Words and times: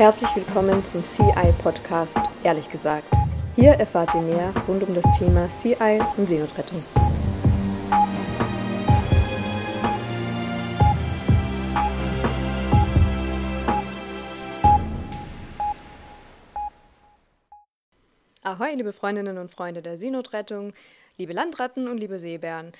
Herzlich 0.00 0.34
willkommen 0.34 0.82
zum 0.82 1.02
CI 1.02 1.52
Podcast, 1.62 2.18
ehrlich 2.42 2.70
gesagt. 2.70 3.12
Hier 3.54 3.72
erfahrt 3.72 4.14
ihr 4.14 4.22
mehr 4.22 4.54
rund 4.66 4.82
um 4.82 4.94
das 4.94 5.04
Thema 5.18 5.50
CI 5.50 6.00
und 6.16 6.26
Seenotrettung. 6.26 6.82
Ahoi, 18.42 18.74
liebe 18.76 18.94
Freundinnen 18.94 19.36
und 19.36 19.50
Freunde 19.50 19.82
der 19.82 19.98
Seenotrettung, 19.98 20.72
liebe 21.18 21.34
Landratten 21.34 21.88
und 21.88 21.98
liebe 21.98 22.18
Seebären. 22.18 22.72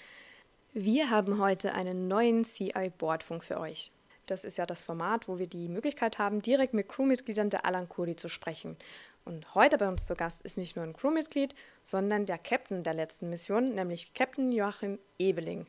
Wir 0.73 1.11
haben 1.11 1.39
heute 1.39 1.75
einen 1.75 2.09
neuen 2.09 2.45
CI-Bordfunk 2.45 3.45
für 3.45 3.61
euch. 3.61 3.93
Das 4.31 4.45
ist 4.45 4.59
ja 4.59 4.67
das 4.67 4.81
Format, 4.81 5.27
wo 5.27 5.41
wir 5.41 5.49
die 5.49 5.67
Möglichkeit 5.67 6.21
haben, 6.21 6.41
direkt 6.41 6.73
mit 6.73 6.89
Crewmitgliedern 6.89 7.51
der 7.51 7.65
Alan 7.65 7.89
Kurdi 7.89 8.15
zu 8.15 8.29
sprechen. 8.29 8.77
Und 9.25 9.57
heute 9.57 9.77
bei 9.77 9.89
uns 9.89 10.07
zu 10.07 10.15
Gast 10.15 10.43
ist 10.43 10.57
nicht 10.57 10.77
nur 10.77 10.85
ein 10.85 10.93
Crewmitglied, 10.93 11.53
sondern 11.83 12.27
der 12.27 12.39
Captain 12.39 12.85
der 12.85 12.95
letzten 12.95 13.29
Mission, 13.29 13.75
nämlich 13.75 14.15
Captain 14.15 14.53
Joachim 14.53 15.01
Ebeling. 15.19 15.67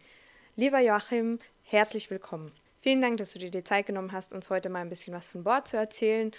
Lieber 0.56 0.80
Joachim, 0.80 1.40
herzlich 1.64 2.12
willkommen. 2.12 2.52
Vielen 2.82 3.02
Dank, 3.02 3.18
dass 3.18 3.34
du 3.34 3.40
dir 3.40 3.50
die 3.50 3.64
Zeit 3.64 3.88
genommen 3.88 4.12
hast, 4.12 4.32
uns 4.32 4.52
heute 4.52 4.70
mal 4.70 4.82
ein 4.82 4.90
bisschen 4.90 5.16
was 5.16 5.28
von 5.28 5.44
Bord 5.44 5.68
zu 5.68 5.78
erzählen. 5.78 6.32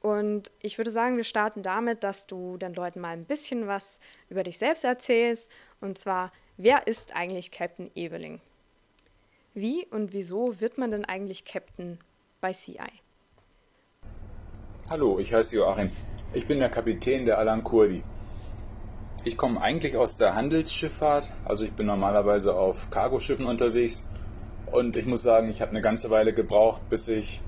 Und 0.00 0.50
ich 0.60 0.78
würde 0.78 0.90
sagen, 0.90 1.16
wir 1.16 1.24
starten 1.24 1.62
damit, 1.62 2.02
dass 2.02 2.26
du 2.26 2.56
den 2.56 2.74
Leuten 2.74 3.00
mal 3.00 3.10
ein 3.10 3.24
bisschen 3.24 3.68
was 3.68 4.00
über 4.30 4.42
dich 4.42 4.58
selbst 4.58 4.82
erzählst. 4.82 5.48
Und 5.80 5.96
zwar, 5.96 6.32
wer 6.56 6.88
ist 6.88 7.14
eigentlich 7.14 7.52
Captain 7.52 7.92
Ebeling? 7.94 8.40
Wie 9.54 9.86
und 9.86 10.12
wieso 10.12 10.60
wird 10.60 10.78
man 10.78 10.90
denn 10.90 11.04
eigentlich 11.04 11.44
Captain 11.44 11.98
bei 12.40 12.52
CI? 12.52 12.78
Hallo, 14.88 15.18
ich 15.18 15.32
heiße 15.32 15.56
Joachim. 15.56 15.90
Ich 16.32 16.46
bin 16.46 16.58
der 16.58 16.68
Kapitän 16.68 17.24
der 17.24 17.38
Alan 17.38 17.64
Kurdi. 17.64 18.02
Ich 19.24 19.36
komme 19.36 19.60
eigentlich 19.60 19.96
aus 19.96 20.16
der 20.16 20.34
Handelsschifffahrt, 20.34 21.30
also 21.44 21.64
ich 21.64 21.72
bin 21.72 21.86
normalerweise 21.86 22.54
auf 22.54 22.88
Cargoschiffen 22.90 23.46
unterwegs 23.46 24.08
und 24.70 24.96
ich 24.96 25.06
muss 25.06 25.22
sagen, 25.22 25.50
ich 25.50 25.60
habe 25.60 25.72
eine 25.72 25.80
ganze 25.80 26.10
Weile 26.10 26.32
gebraucht, 26.32 26.88
bis 26.88 27.08
ich 27.08 27.40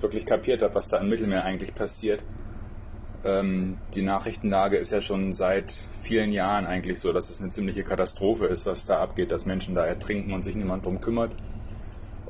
wirklich 0.00 0.26
kapiert 0.26 0.62
habe, 0.62 0.74
was 0.74 0.88
da 0.88 0.98
im 0.98 1.08
Mittelmeer 1.08 1.44
eigentlich 1.44 1.74
passiert. 1.74 2.22
Ähm, 3.24 3.78
die 3.94 4.02
Nachrichtenlage 4.02 4.76
ist 4.76 4.92
ja 4.92 5.00
schon 5.00 5.32
seit 5.32 5.72
vielen 6.02 6.32
Jahren 6.32 6.66
eigentlich 6.66 7.00
so, 7.00 7.12
dass 7.12 7.30
es 7.30 7.40
eine 7.40 7.50
ziemliche 7.50 7.82
Katastrophe 7.82 8.46
ist, 8.46 8.66
was 8.66 8.86
da 8.86 9.00
abgeht, 9.00 9.30
dass 9.30 9.46
Menschen 9.46 9.74
da 9.74 9.86
ertrinken 9.86 10.32
und 10.32 10.42
sich 10.42 10.56
niemand 10.56 10.84
drum 10.84 11.00
kümmert. 11.00 11.32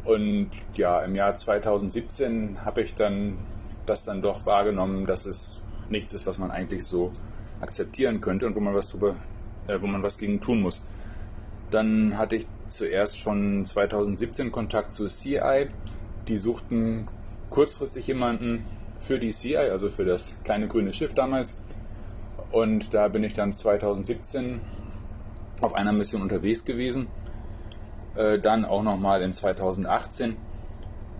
Und 0.04 0.50
ja, 0.74 1.00
im 1.02 1.14
Jahr 1.16 1.34
2017 1.34 2.58
habe 2.64 2.82
ich 2.82 2.94
dann 2.94 3.38
das 3.86 4.04
dann 4.04 4.22
doch 4.22 4.46
wahrgenommen, 4.46 5.06
dass 5.06 5.26
es 5.26 5.62
nichts 5.88 6.12
ist, 6.12 6.26
was 6.26 6.38
man 6.38 6.50
eigentlich 6.50 6.84
so 6.84 7.12
akzeptieren 7.60 8.20
könnte 8.20 8.46
und 8.46 8.54
wo 8.54 8.60
man 8.60 8.74
was 8.74 8.88
drüber, 8.88 9.16
äh, 9.66 9.80
wo 9.80 9.86
man 9.86 10.02
was 10.02 10.18
gegen 10.18 10.40
tun 10.40 10.60
muss. 10.60 10.82
Dann 11.70 12.16
hatte 12.18 12.36
ich 12.36 12.46
zuerst 12.68 13.18
schon 13.18 13.66
2017 13.66 14.52
Kontakt 14.52 14.92
zu 14.92 15.06
CI. 15.06 15.68
Die 16.28 16.38
suchten 16.38 17.06
kurzfristig 17.50 18.06
jemanden, 18.06 18.64
für 19.06 19.18
die 19.18 19.30
CI, 19.30 19.56
also 19.56 19.90
für 19.90 20.04
das 20.04 20.36
kleine 20.44 20.68
grüne 20.68 20.92
Schiff 20.92 21.14
damals. 21.14 21.60
Und 22.52 22.94
da 22.94 23.08
bin 23.08 23.24
ich 23.24 23.32
dann 23.32 23.52
2017 23.52 24.60
auf 25.60 25.74
einer 25.74 25.92
Mission 25.92 26.22
unterwegs 26.22 26.64
gewesen. 26.64 27.08
Äh, 28.16 28.38
dann 28.38 28.64
auch 28.64 28.82
nochmal 28.82 29.22
in 29.22 29.32
2018. 29.32 30.36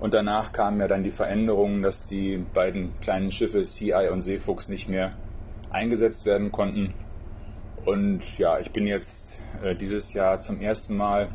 Und 0.00 0.14
danach 0.14 0.52
kamen 0.52 0.80
ja 0.80 0.88
dann 0.88 1.02
die 1.02 1.10
Veränderungen, 1.10 1.82
dass 1.82 2.06
die 2.06 2.36
beiden 2.36 2.92
kleinen 3.00 3.30
Schiffe 3.30 3.62
CI 3.62 4.08
und 4.12 4.22
Seefuchs 4.22 4.68
nicht 4.68 4.88
mehr 4.88 5.12
eingesetzt 5.70 6.27
werden 6.27 6.52
konnten. 6.52 6.94
Und 7.84 8.22
ja, 8.39 8.58
ich 8.58 8.70
bin 8.70 8.86
jetzt 8.86 9.42
äh, 9.62 9.74
dieses 9.74 10.14
Jahr 10.14 10.39
zum 10.40 10.61
ersten 10.61 10.96
Mal 10.96 11.28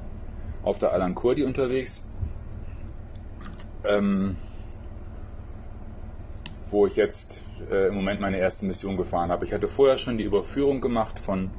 auf 0.63 0.79
der 0.79 0.93
Alan 0.93 1.15
Kurdi 1.15 1.43
unterwegs. 1.43 2.09
Ähm, 3.83 4.35
wo 6.71 6.87
ich 6.87 6.95
jetzt 6.95 7.41
äh, 7.69 7.87
im 7.87 7.95
Moment 7.95 8.21
meine 8.21 8.37
erste 8.37 8.65
Mission 8.65 8.97
gefahren 8.97 9.31
habe. 9.31 9.45
Ich 9.45 9.53
hatte 9.53 9.67
vorher 9.67 9.97
schon 9.97 10.17
die 10.17 10.23
Überführung 10.23 10.81
gemacht 10.81 11.19
von 11.19 11.49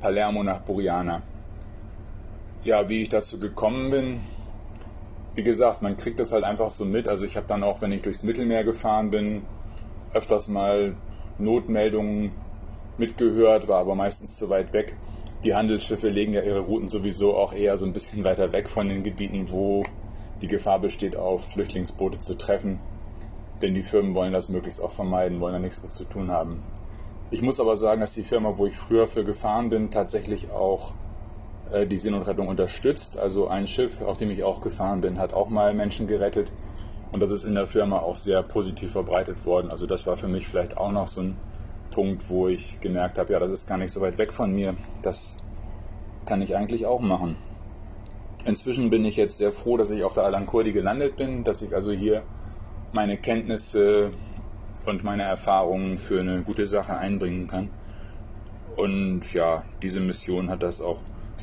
Palermo 0.00 0.42
nach 0.42 0.60
Buriana. 0.60 1.22
Ja, 2.64 2.88
wie 2.88 3.02
ich 3.02 3.08
dazu 3.08 3.40
gekommen 3.40 3.90
bin, 3.90 4.20
wie 5.34 5.42
gesagt, 5.42 5.82
man 5.82 5.96
kriegt 5.96 6.18
das 6.18 6.32
halt 6.32 6.44
einfach 6.44 6.70
so 6.70 6.84
mit. 6.84 7.08
Also 7.08 7.24
ich 7.24 7.36
habe 7.36 7.46
dann 7.46 7.62
auch, 7.62 7.80
wenn 7.80 7.92
ich 7.92 8.02
durchs 8.02 8.22
Mittelmeer 8.22 8.64
gefahren 8.64 9.10
bin, 9.10 9.42
öfters 10.12 10.48
mal 10.48 10.96
Notmeldungen 11.38 12.32
mitgehört, 12.98 13.68
war 13.68 13.78
aber 13.78 13.94
meistens 13.94 14.36
zu 14.36 14.50
weit 14.50 14.72
weg. 14.72 14.96
Die 15.44 15.54
Handelsschiffe 15.54 16.08
legen 16.08 16.34
ja 16.34 16.42
ihre 16.42 16.60
Routen 16.60 16.88
sowieso 16.88 17.34
auch 17.34 17.54
eher 17.54 17.78
so 17.78 17.86
ein 17.86 17.92
bisschen 17.92 18.24
weiter 18.24 18.52
weg 18.52 18.68
von 18.68 18.88
den 18.88 19.02
Gebieten, 19.02 19.46
wo 19.50 19.84
die 20.42 20.48
Gefahr 20.48 20.80
besteht, 20.80 21.16
auf 21.16 21.52
Flüchtlingsboote 21.52 22.18
zu 22.18 22.36
treffen 22.36 22.78
denn 23.62 23.74
die 23.74 23.82
Firmen 23.82 24.14
wollen 24.14 24.32
das 24.32 24.48
möglichst 24.48 24.82
auch 24.82 24.90
vermeiden, 24.90 25.40
wollen 25.40 25.54
da 25.54 25.58
nichts 25.58 25.82
mit 25.82 25.92
zu 25.92 26.04
tun 26.04 26.30
haben. 26.30 26.62
Ich 27.30 27.42
muss 27.42 27.60
aber 27.60 27.76
sagen, 27.76 28.00
dass 28.00 28.14
die 28.14 28.22
Firma, 28.22 28.58
wo 28.58 28.66
ich 28.66 28.76
früher 28.76 29.06
für 29.06 29.24
gefahren 29.24 29.70
bin, 29.70 29.90
tatsächlich 29.90 30.50
auch 30.50 30.92
äh, 31.70 31.86
die 31.86 31.96
Seenotrettung 31.96 32.48
unterstützt. 32.48 33.18
Also 33.18 33.48
ein 33.48 33.66
Schiff, 33.66 34.02
auf 34.02 34.16
dem 34.16 34.30
ich 34.30 34.42
auch 34.42 34.60
gefahren 34.60 35.00
bin, 35.00 35.18
hat 35.18 35.32
auch 35.32 35.48
mal 35.48 35.74
Menschen 35.74 36.06
gerettet. 36.06 36.52
Und 37.12 37.20
das 37.20 37.30
ist 37.30 37.44
in 37.44 37.54
der 37.54 37.66
Firma 37.66 37.98
auch 37.98 38.16
sehr 38.16 38.42
positiv 38.42 38.92
verbreitet 38.92 39.44
worden. 39.44 39.70
Also 39.70 39.86
das 39.86 40.06
war 40.06 40.16
für 40.16 40.28
mich 40.28 40.48
vielleicht 40.48 40.76
auch 40.76 40.92
noch 40.92 41.08
so 41.08 41.22
ein 41.22 41.36
Punkt, 41.90 42.28
wo 42.28 42.48
ich 42.48 42.80
gemerkt 42.80 43.18
habe, 43.18 43.32
ja, 43.32 43.38
das 43.38 43.50
ist 43.50 43.66
gar 43.66 43.78
nicht 43.78 43.92
so 43.92 44.00
weit 44.00 44.18
weg 44.18 44.32
von 44.32 44.52
mir. 44.52 44.74
Das 45.02 45.38
kann 46.26 46.42
ich 46.42 46.56
eigentlich 46.56 46.86
auch 46.86 47.00
machen. 47.00 47.36
Inzwischen 48.44 48.90
bin 48.90 49.04
ich 49.04 49.16
jetzt 49.16 49.38
sehr 49.38 49.52
froh, 49.52 49.76
dass 49.76 49.90
ich 49.90 50.02
auf 50.02 50.14
der 50.14 50.24
Alan 50.24 50.46
Kurdi 50.46 50.72
gelandet 50.72 51.16
bin, 51.16 51.44
dass 51.44 51.62
ich 51.62 51.74
also 51.74 51.90
hier 51.90 52.22
meine 52.92 53.16
Kenntnisse 53.16 54.12
und 54.86 55.04
meine 55.04 55.24
Erfahrungen 55.24 55.98
für 55.98 56.20
eine 56.20 56.42
gute 56.42 56.66
Sache 56.66 56.96
einbringen 56.96 57.46
kann. 57.48 57.70
Und 58.76 59.32
ja, 59.32 59.64
diese 59.82 60.00
Mission 60.00 60.50
hat 60.50 60.62
das 60.62 60.80
auch 60.80 61.00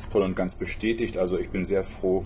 voll 0.08 0.22
und 0.22 0.34
ganz 0.34 0.56
bestätigt. 0.56 1.16
Also 1.16 1.38
ich 1.38 1.50
bin 1.50 1.64
sehr 1.64 1.84
froh, 1.84 2.24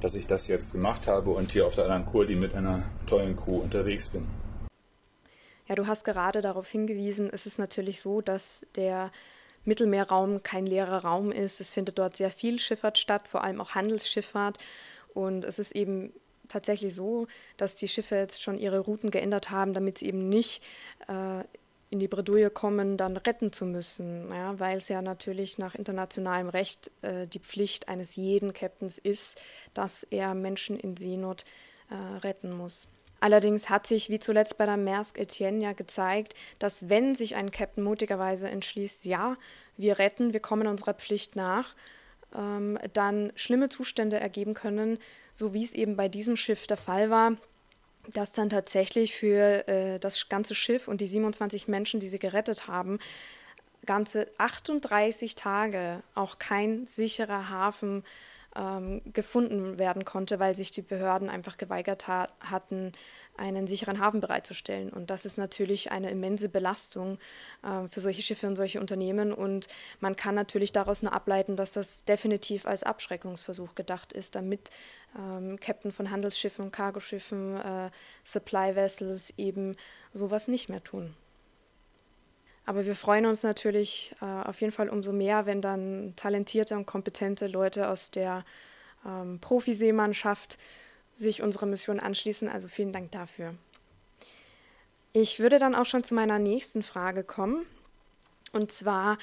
dass 0.00 0.14
ich 0.14 0.26
das 0.26 0.48
jetzt 0.48 0.72
gemacht 0.72 1.06
habe 1.06 1.30
und 1.30 1.52
hier 1.52 1.66
auf 1.66 1.74
der 1.74 1.84
Alan 1.84 2.06
Kurdi 2.06 2.34
mit 2.34 2.54
einer 2.54 2.82
tollen 3.06 3.36
Crew 3.36 3.58
unterwegs 3.58 4.08
bin. 4.10 4.26
Ja, 5.68 5.74
du 5.76 5.86
hast 5.86 6.04
gerade 6.04 6.42
darauf 6.42 6.68
hingewiesen, 6.68 7.30
es 7.32 7.46
ist 7.46 7.58
natürlich 7.58 8.00
so, 8.00 8.20
dass 8.20 8.66
der 8.74 9.12
Mittelmeerraum 9.64 10.42
kein 10.42 10.66
leerer 10.66 11.04
Raum 11.04 11.30
ist. 11.30 11.60
Es 11.60 11.70
findet 11.70 11.98
dort 11.98 12.16
sehr 12.16 12.30
viel 12.30 12.58
Schifffahrt 12.58 12.98
statt, 12.98 13.28
vor 13.28 13.44
allem 13.44 13.60
auch 13.60 13.74
Handelsschifffahrt. 13.74 14.58
Und 15.14 15.44
es 15.44 15.58
ist 15.58 15.72
eben 15.72 16.12
tatsächlich 16.50 16.94
so, 16.94 17.26
dass 17.56 17.74
die 17.74 17.88
Schiffe 17.88 18.16
jetzt 18.16 18.42
schon 18.42 18.58
ihre 18.58 18.80
Routen 18.80 19.10
geändert 19.10 19.50
haben, 19.50 19.72
damit 19.72 19.98
sie 19.98 20.06
eben 20.06 20.28
nicht 20.28 20.62
äh, 21.08 21.44
in 21.90 21.98
die 21.98 22.08
Bredouille 22.08 22.50
kommen, 22.50 22.96
dann 22.96 23.16
retten 23.16 23.52
zu 23.52 23.66
müssen, 23.66 24.30
ja, 24.30 24.58
weil 24.60 24.78
es 24.78 24.88
ja 24.88 25.02
natürlich 25.02 25.58
nach 25.58 25.74
internationalem 25.74 26.48
Recht 26.48 26.90
äh, 27.02 27.26
die 27.26 27.40
Pflicht 27.40 27.88
eines 27.88 28.14
jeden 28.14 28.52
Captains 28.52 28.96
ist, 28.98 29.40
dass 29.74 30.04
er 30.04 30.34
Menschen 30.34 30.78
in 30.78 30.96
Seenot 30.96 31.44
äh, 31.90 32.18
retten 32.18 32.52
muss. 32.52 32.86
Allerdings 33.18 33.68
hat 33.68 33.86
sich, 33.86 34.08
wie 34.08 34.20
zuletzt 34.20 34.56
bei 34.56 34.66
der 34.66 34.78
Maersk 34.78 35.18
Etienne 35.18 35.62
ja 35.62 35.72
gezeigt, 35.72 36.34
dass 36.58 36.88
wenn 36.88 37.14
sich 37.14 37.36
ein 37.36 37.50
Captain 37.50 37.84
mutigerweise 37.84 38.48
entschließt, 38.48 39.04
ja, 39.04 39.36
wir 39.76 39.98
retten, 39.98 40.32
wir 40.32 40.40
kommen 40.40 40.66
unserer 40.68 40.94
Pflicht 40.94 41.36
nach, 41.36 41.74
ähm, 42.34 42.78
dann 42.92 43.32
schlimme 43.34 43.68
Zustände 43.68 44.18
ergeben 44.18 44.54
können, 44.54 44.98
so 45.40 45.54
wie 45.54 45.64
es 45.64 45.74
eben 45.74 45.96
bei 45.96 46.08
diesem 46.08 46.36
Schiff 46.36 46.68
der 46.68 46.76
Fall 46.76 47.10
war, 47.10 47.32
dass 48.12 48.30
dann 48.30 48.50
tatsächlich 48.50 49.14
für 49.14 49.66
äh, 49.66 49.98
das 49.98 50.28
ganze 50.28 50.54
Schiff 50.54 50.86
und 50.86 51.00
die 51.00 51.06
27 51.06 51.66
Menschen, 51.66 51.98
die 51.98 52.08
sie 52.08 52.18
gerettet 52.18 52.68
haben, 52.68 52.98
ganze 53.86 54.28
38 54.38 55.34
Tage 55.34 56.02
auch 56.14 56.38
kein 56.38 56.86
sicherer 56.86 57.48
Hafen 57.48 58.04
ähm, 58.56 59.00
gefunden 59.12 59.78
werden 59.78 60.04
konnte, 60.04 60.38
weil 60.38 60.54
sich 60.54 60.70
die 60.70 60.82
Behörden 60.82 61.30
einfach 61.30 61.56
geweigert 61.56 62.08
ha 62.08 62.28
hatten, 62.40 62.92
einen 63.36 63.66
sicheren 63.66 64.00
Hafen 64.00 64.20
bereitzustellen. 64.20 64.90
Und 64.90 65.08
das 65.08 65.24
ist 65.24 65.38
natürlich 65.38 65.90
eine 65.90 66.10
immense 66.10 66.48
Belastung 66.48 67.18
äh, 67.62 67.88
für 67.88 68.00
solche 68.00 68.22
Schiffe 68.22 68.46
und 68.46 68.56
solche 68.56 68.80
Unternehmen. 68.80 69.32
Und 69.32 69.68
man 70.00 70.16
kann 70.16 70.34
natürlich 70.34 70.72
daraus 70.72 71.02
nur 71.02 71.12
ableiten, 71.12 71.56
dass 71.56 71.72
das 71.72 72.04
definitiv 72.04 72.66
als 72.66 72.82
Abschreckungsversuch 72.82 73.74
gedacht 73.74 74.12
ist, 74.12 74.34
damit 74.34 74.70
ähm, 75.18 75.58
Captain 75.60 75.92
von 75.92 76.10
Handelsschiffen, 76.10 76.70
Cargoschiffen, 76.70 77.56
äh, 77.56 77.90
Supply 78.24 78.74
Vessels 78.74 79.32
eben 79.36 79.76
sowas 80.12 80.48
nicht 80.48 80.68
mehr 80.68 80.82
tun. 80.82 81.14
Aber 82.66 82.86
wir 82.86 82.94
freuen 82.94 83.26
uns 83.26 83.42
natürlich 83.42 84.14
äh, 84.20 84.24
auf 84.24 84.60
jeden 84.60 84.72
Fall 84.72 84.88
umso 84.88 85.12
mehr, 85.12 85.46
wenn 85.46 85.60
dann 85.60 86.14
talentierte 86.16 86.76
und 86.76 86.86
kompetente 86.86 87.46
Leute 87.46 87.88
aus 87.88 88.10
der 88.10 88.44
ähm, 89.04 89.40
Profiseemannschaft 89.40 90.58
sich 91.16 91.42
unserer 91.42 91.66
Mission 91.66 92.00
anschließen. 92.00 92.48
Also 92.48 92.68
vielen 92.68 92.92
Dank 92.92 93.10
dafür. 93.12 93.54
Ich 95.12 95.40
würde 95.40 95.58
dann 95.58 95.74
auch 95.74 95.86
schon 95.86 96.04
zu 96.04 96.14
meiner 96.14 96.38
nächsten 96.38 96.82
Frage 96.82 97.24
kommen. 97.24 97.66
Und 98.52 98.72
zwar 98.72 99.18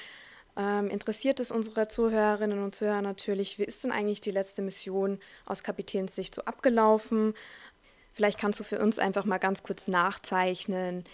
ähm, 0.58 0.90
interessiert 0.90 1.38
es 1.38 1.52
unsere 1.52 1.86
Zuhörerinnen 1.86 2.62
und 2.62 2.74
Zuhörer 2.74 3.00
natürlich, 3.00 3.58
wie 3.58 3.64
ist 3.64 3.84
denn 3.84 3.92
eigentlich 3.92 4.20
die 4.20 4.32
letzte 4.32 4.60
Mission 4.60 5.20
aus 5.46 5.62
Kapitänssicht 5.62 6.34
so 6.34 6.42
abgelaufen? 6.42 7.34
Vielleicht 8.12 8.40
kannst 8.40 8.58
du 8.58 8.64
für 8.64 8.80
uns 8.80 8.98
einfach 8.98 9.24
mal 9.24 9.38
ganz 9.38 9.62
kurz 9.62 9.86
nachzeichnen, 9.86 11.04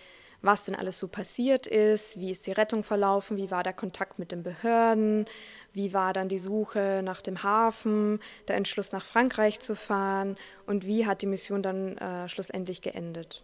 was 0.40 0.64
denn 0.64 0.74
alles 0.74 0.98
so 0.98 1.08
passiert 1.08 1.66
ist, 1.66 2.18
wie 2.18 2.30
ist 2.30 2.46
die 2.46 2.52
Rettung 2.52 2.84
verlaufen, 2.84 3.36
wie 3.36 3.50
war 3.50 3.62
der 3.62 3.74
Kontakt 3.74 4.18
mit 4.18 4.32
den 4.32 4.42
Behörden, 4.42 5.26
wie 5.74 5.92
war 5.92 6.14
dann 6.14 6.30
die 6.30 6.38
Suche 6.38 7.02
nach 7.04 7.20
dem 7.20 7.42
Hafen, 7.42 8.20
der 8.48 8.56
Entschluss 8.56 8.92
nach 8.92 9.04
Frankreich 9.04 9.60
zu 9.60 9.76
fahren 9.76 10.36
und 10.66 10.86
wie 10.86 11.06
hat 11.06 11.20
die 11.20 11.26
Mission 11.26 11.62
dann 11.62 11.98
äh, 11.98 12.28
schlussendlich 12.28 12.80
geendet? 12.80 13.42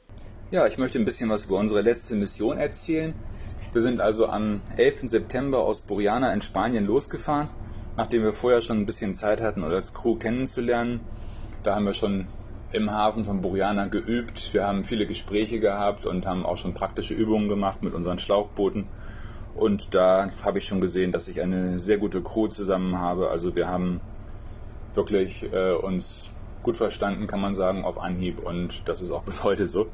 Ja, 0.51 0.67
ich 0.67 0.79
möchte 0.79 0.99
ein 0.99 1.05
bisschen 1.05 1.29
was 1.29 1.45
über 1.45 1.59
unsere 1.59 1.83
letzte 1.83 2.15
Mission 2.15 2.59
erzählen. 2.59 3.15
Wir 3.73 3.83
sind 3.83 4.01
also 4.01 4.27
am 4.27 4.63
11. 4.77 5.03
September 5.09 5.61
aus 5.61 5.83
Buriana 5.83 6.33
in 6.33 6.43
Spanien 6.43 6.87
losgefahren, 6.87 7.51
nachdem 7.97 8.25
wir 8.25 8.33
vorher 8.33 8.63
schon 8.63 8.79
ein 8.79 8.87
bisschen 8.87 9.15
Zeit 9.15 9.41
hatten, 9.41 9.63
uns 9.63 9.73
als 9.73 9.95
Crew 9.95 10.17
kennenzulernen. 10.17 11.01
Da 11.63 11.77
haben 11.77 11.85
wir 11.85 11.95
schon 11.95 12.27
im 12.73 12.91
Hafen 12.91 13.25
von 13.25 13.43
Buriana 13.43 13.87
geübt. 13.87 14.53
Wir 14.53 14.67
haben 14.67 14.83
viele 14.83 15.07
Gespräche 15.07 15.61
gehabt 15.61 16.05
und 16.05 16.27
haben 16.27 16.45
auch 16.45 16.57
schon 16.57 16.75
praktische 16.75 17.15
Übungen 17.15 17.49
gemacht 17.49 17.85
mit 17.85 17.95
unseren 17.95 18.19
Schlauchbooten. 18.19 18.87
Und 19.55 19.95
da 19.95 20.31
habe 20.43 20.59
ich 20.59 20.65
schon 20.65 20.81
gesehen, 20.81 21.13
dass 21.13 21.29
ich 21.29 21.41
eine 21.41 21.79
sehr 21.79 21.99
gute 21.99 22.23
Crew 22.23 22.49
zusammen 22.49 22.99
habe. 22.99 23.31
Also 23.31 23.55
wir 23.55 23.69
haben 23.69 24.01
wirklich 24.95 25.45
äh, 25.53 25.75
uns 25.75 26.29
gut 26.65 26.77
verstanden, 26.77 27.29
kann 27.29 27.41
man 27.41 27.55
sagen, 27.55 27.85
auf 27.85 27.99
Anhieb. 27.99 28.45
Und 28.45 28.89
das 28.89 29.01
ist 29.01 29.13
auch 29.13 29.23
bis 29.23 29.45
heute 29.45 29.67
so. 29.67 29.87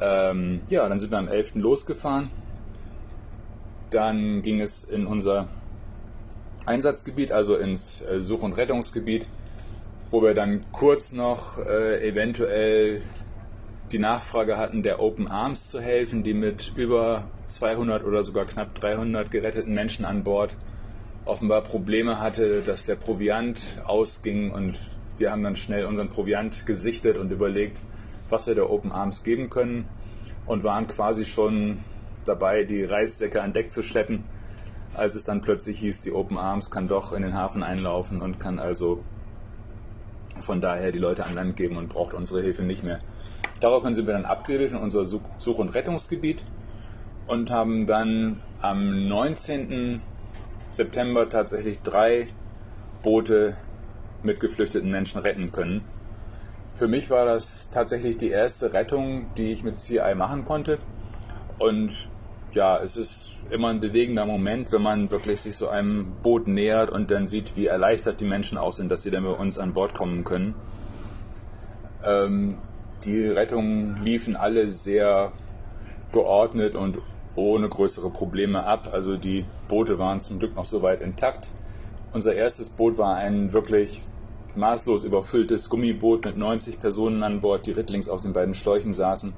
Ähm, 0.00 0.60
ja, 0.68 0.88
dann 0.88 0.98
sind 0.98 1.10
wir 1.10 1.18
am 1.18 1.28
11. 1.28 1.56
losgefahren. 1.56 2.30
Dann 3.94 4.42
ging 4.42 4.60
es 4.60 4.84
in 4.84 5.06
unser 5.06 5.48
Einsatzgebiet, 6.66 7.32
also 7.32 7.56
ins 7.56 8.02
äh, 8.02 8.20
Such- 8.20 8.42
und 8.42 8.52
Rettungsgebiet 8.54 9.26
wo 10.14 10.22
wir 10.22 10.32
dann 10.32 10.64
kurz 10.70 11.12
noch 11.12 11.58
äh, 11.58 12.08
eventuell 12.08 13.02
die 13.90 13.98
Nachfrage 13.98 14.56
hatten, 14.56 14.84
der 14.84 15.00
Open 15.00 15.26
Arms 15.26 15.70
zu 15.70 15.80
helfen, 15.80 16.22
die 16.22 16.34
mit 16.34 16.72
über 16.76 17.24
200 17.48 18.04
oder 18.04 18.22
sogar 18.22 18.44
knapp 18.44 18.76
300 18.76 19.28
geretteten 19.28 19.74
Menschen 19.74 20.04
an 20.04 20.22
Bord 20.22 20.56
offenbar 21.24 21.62
Probleme 21.62 22.20
hatte, 22.20 22.62
dass 22.62 22.86
der 22.86 22.94
Proviant 22.94 23.60
ausging 23.84 24.52
und 24.52 24.78
wir 25.18 25.32
haben 25.32 25.42
dann 25.42 25.56
schnell 25.56 25.84
unseren 25.84 26.10
Proviant 26.10 26.64
gesichtet 26.64 27.16
und 27.16 27.32
überlegt, 27.32 27.80
was 28.30 28.46
wir 28.46 28.54
der 28.54 28.70
Open 28.70 28.92
Arms 28.92 29.24
geben 29.24 29.50
können 29.50 29.88
und 30.46 30.62
waren 30.62 30.86
quasi 30.86 31.24
schon 31.24 31.78
dabei, 32.24 32.64
die 32.64 32.84
Reissäcke 32.84 33.42
an 33.42 33.52
Deck 33.52 33.70
zu 33.70 33.82
schleppen, 33.82 34.24
als 34.94 35.14
es 35.14 35.24
dann 35.24 35.40
plötzlich 35.40 35.78
hieß, 35.80 36.02
die 36.02 36.12
Open 36.12 36.38
Arms 36.38 36.70
kann 36.70 36.88
doch 36.88 37.12
in 37.12 37.22
den 37.22 37.34
Hafen 37.34 37.62
einlaufen 37.62 38.22
und 38.22 38.38
kann 38.38 38.58
also 38.58 39.02
von 40.40 40.60
daher 40.60 40.92
die 40.92 40.98
Leute 40.98 41.24
an 41.24 41.34
Land 41.34 41.56
geben 41.56 41.76
und 41.76 41.88
braucht 41.88 42.14
unsere 42.14 42.42
Hilfe 42.42 42.62
nicht 42.62 42.82
mehr. 42.84 43.00
Daraufhin 43.60 43.94
sind 43.94 44.06
wir 44.06 44.14
dann 44.14 44.24
abgebildet 44.24 44.72
in 44.72 44.78
unser 44.78 45.04
Such- 45.04 45.58
und 45.58 45.74
Rettungsgebiet 45.74 46.44
und 47.26 47.50
haben 47.50 47.86
dann 47.86 48.40
am 48.60 49.08
19. 49.08 50.00
September 50.70 51.28
tatsächlich 51.28 51.80
drei 51.80 52.28
Boote 53.02 53.56
mit 54.22 54.40
geflüchteten 54.40 54.90
Menschen 54.90 55.20
retten 55.20 55.52
können. 55.52 55.82
Für 56.74 56.88
mich 56.88 57.10
war 57.10 57.24
das 57.24 57.70
tatsächlich 57.70 58.16
die 58.16 58.30
erste 58.30 58.72
Rettung, 58.72 59.26
die 59.36 59.52
ich 59.52 59.62
mit 59.62 59.76
CI 59.76 60.14
machen 60.16 60.44
konnte. 60.44 60.78
Und 61.58 61.92
ja, 62.54 62.78
es 62.78 62.96
ist 62.96 63.32
immer 63.50 63.68
ein 63.68 63.80
bewegender 63.80 64.26
Moment, 64.26 64.72
wenn 64.72 64.82
man 64.82 65.10
wirklich 65.10 65.40
sich 65.42 65.56
so 65.56 65.68
einem 65.68 66.12
Boot 66.22 66.46
nähert 66.46 66.90
und 66.90 67.10
dann 67.10 67.26
sieht, 67.26 67.56
wie 67.56 67.66
erleichtert 67.66 68.20
die 68.20 68.24
Menschen 68.24 68.58
auch 68.58 68.72
sind, 68.72 68.90
dass 68.90 69.02
sie 69.02 69.10
dann 69.10 69.24
bei 69.24 69.30
uns 69.30 69.58
an 69.58 69.74
Bord 69.74 69.94
kommen 69.94 70.24
können. 70.24 70.54
Ähm, 72.04 72.58
die 73.04 73.26
Rettungen 73.26 74.02
liefen 74.04 74.36
alle 74.36 74.68
sehr 74.68 75.32
geordnet 76.12 76.76
und 76.76 76.98
ohne 77.34 77.68
größere 77.68 78.10
Probleme 78.10 78.64
ab. 78.64 78.90
Also 78.92 79.16
die 79.16 79.44
Boote 79.68 79.98
waren 79.98 80.20
zum 80.20 80.38
Glück 80.38 80.54
noch 80.54 80.64
soweit 80.64 81.02
intakt. 81.02 81.50
Unser 82.12 82.34
erstes 82.34 82.70
Boot 82.70 82.96
war 82.96 83.16
ein 83.16 83.52
wirklich 83.52 84.02
maßlos 84.54 85.02
überfülltes 85.02 85.68
Gummiboot 85.68 86.24
mit 86.24 86.36
90 86.36 86.78
Personen 86.78 87.24
an 87.24 87.40
Bord, 87.40 87.66
die 87.66 87.72
rittlings 87.72 88.08
auf 88.08 88.22
den 88.22 88.32
beiden 88.32 88.54
Schläuchen 88.54 88.92
saßen. 88.92 89.34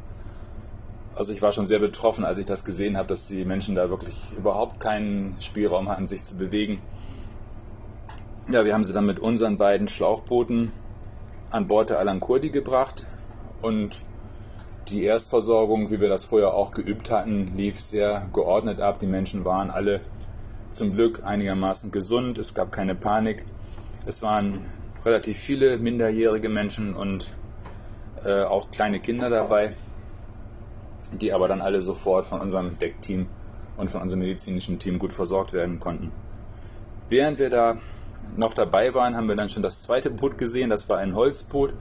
Also 1.16 1.32
ich 1.32 1.40
war 1.40 1.50
schon 1.50 1.64
sehr 1.64 1.78
betroffen, 1.78 2.26
als 2.26 2.38
ich 2.38 2.44
das 2.44 2.62
gesehen 2.62 2.98
habe, 2.98 3.08
dass 3.08 3.26
die 3.26 3.46
Menschen 3.46 3.74
da 3.74 3.88
wirklich 3.88 4.14
überhaupt 4.36 4.80
keinen 4.80 5.36
Spielraum 5.40 5.88
hatten, 5.88 6.06
sich 6.06 6.22
zu 6.22 6.36
bewegen. 6.36 6.82
Ja, 8.50 8.66
wir 8.66 8.74
haben 8.74 8.84
sie 8.84 8.92
dann 8.92 9.06
mit 9.06 9.18
unseren 9.18 9.56
beiden 9.56 9.88
Schlauchbooten 9.88 10.72
an 11.50 11.66
Bord 11.66 11.88
der 11.88 12.00
Alan 12.00 12.20
Kurdi 12.20 12.50
gebracht 12.50 13.06
und 13.62 14.02
die 14.88 15.04
Erstversorgung, 15.04 15.90
wie 15.90 16.00
wir 16.02 16.10
das 16.10 16.26
vorher 16.26 16.52
auch 16.52 16.70
geübt 16.72 17.10
hatten, 17.10 17.56
lief 17.56 17.80
sehr 17.80 18.28
geordnet 18.34 18.80
ab. 18.80 19.00
Die 19.00 19.06
Menschen 19.06 19.46
waren 19.46 19.70
alle 19.70 20.02
zum 20.70 20.92
Glück 20.92 21.24
einigermaßen 21.24 21.90
gesund. 21.90 22.36
Es 22.36 22.52
gab 22.52 22.72
keine 22.72 22.94
Panik. 22.94 23.46
Es 24.04 24.22
waren 24.22 24.66
relativ 25.04 25.38
viele 25.38 25.78
minderjährige 25.78 26.50
Menschen 26.50 26.94
und 26.94 27.32
äh, 28.22 28.42
auch 28.42 28.70
kleine 28.70 29.00
Kinder 29.00 29.30
dabei 29.30 29.74
die 31.12 31.32
aber 31.32 31.48
dann 31.48 31.60
alle 31.60 31.82
sofort 31.82 32.26
von 32.26 32.40
unserem 32.40 32.78
Deckteam 32.78 33.26
und 33.76 33.90
von 33.90 34.02
unserem 34.02 34.20
medizinischen 34.20 34.78
Team 34.78 34.98
gut 34.98 35.12
versorgt 35.12 35.52
werden 35.52 35.80
konnten. 35.80 36.12
Während 37.08 37.38
wir 37.38 37.50
da 37.50 37.78
noch 38.36 38.54
dabei 38.54 38.92
waren, 38.94 39.16
haben 39.16 39.28
wir 39.28 39.36
dann 39.36 39.48
schon 39.48 39.62
das 39.62 39.82
zweite 39.82 40.10
Boot 40.10 40.38
gesehen. 40.38 40.70
Das 40.70 40.88
war 40.88 40.98
ein 40.98 41.14
Holzboot 41.14 41.72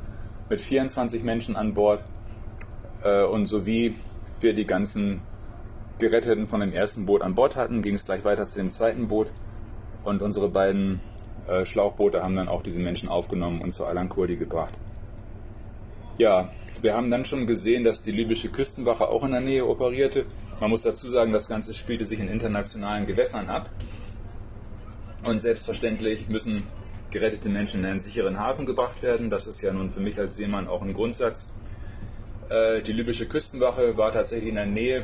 mit 0.50 0.62
24 0.62 1.24
Menschen 1.24 1.56
an 1.56 1.74
Bord. 1.74 2.04
Äh, 3.04 3.26
und 3.26 3.48
sowie 3.48 3.96
wir 4.40 4.54
die 4.54 4.66
ganzen 4.66 5.22
Geretteten 5.98 6.48
von 6.48 6.60
dem 6.60 6.74
ersten 6.74 7.06
Boot 7.06 7.22
an 7.22 7.36
Bord 7.36 7.56
hatten, 7.56 7.82
ging 7.82 7.96
es 7.96 8.06
gleich 8.06 8.26
weiter 8.26 8.48
zu 8.48 8.60
dem 8.60 8.70
zweiten 8.70 9.08
Boot. 9.08 9.28
Und 10.04 10.22
unsere 10.22 10.50
beiden 10.50 11.00
äh, 11.48 11.66
Schlauchboote 11.66 12.22
haben 12.22 12.36
dann 12.36 12.48
auch 12.48 12.62
diese 12.62 12.80
Menschen 12.80 13.10
aufgenommen 13.10 13.62
und 13.62 13.72
zur 13.72 13.88
Alan 13.88 14.10
Kurdi 14.10 14.36
gebracht. 14.36 14.74
Ja, 16.18 16.50
wir 16.82 16.94
haben 16.94 17.12
dann 17.12 17.26
schon 17.26 17.46
gesehen, 17.46 17.84
dass 17.84 18.04
die 18.04 18.12
libysche 18.12 18.50
Küstenwache 18.50 19.08
auch 19.08 19.24
in 19.24 19.32
der 19.32 19.42
Nähe 19.42 19.66
operierte. 19.66 20.26
Man 20.60 20.70
muss 20.70 20.84
dazu 20.84 21.08
sagen, 21.08 21.34
das 21.34 21.50
Ganze 21.50 21.74
spielte 21.74 22.06
sich 22.06 22.20
in 22.20 22.30
internationalen 22.30 23.06
Gewässern 23.06 23.50
ab. 23.50 23.70
Und 25.26 25.40
selbstverständlich 25.40 26.30
müssen 26.30 26.64
gerettete 27.12 27.50
Menschen 27.50 27.82
in 27.82 27.88
einen 27.88 28.00
sicheren 28.00 28.40
Hafen 28.40 28.66
gebracht 28.66 29.02
werden. 29.04 29.30
Das 29.30 29.48
ist 29.48 29.62
ja 29.62 29.74
nun 29.74 29.90
für 29.90 30.00
mich 30.00 30.20
als 30.20 30.38
Seemann 30.38 30.68
auch 30.68 30.82
ein 30.82 30.94
Grundsatz. 30.94 31.52
Äh, 32.50 32.82
die 32.82 32.94
libysche 32.94 33.28
Küstenwache 33.28 33.98
war 33.98 34.12
tatsächlich 34.12 34.50
in 34.50 34.56
der 34.56 34.66
Nähe 34.66 35.04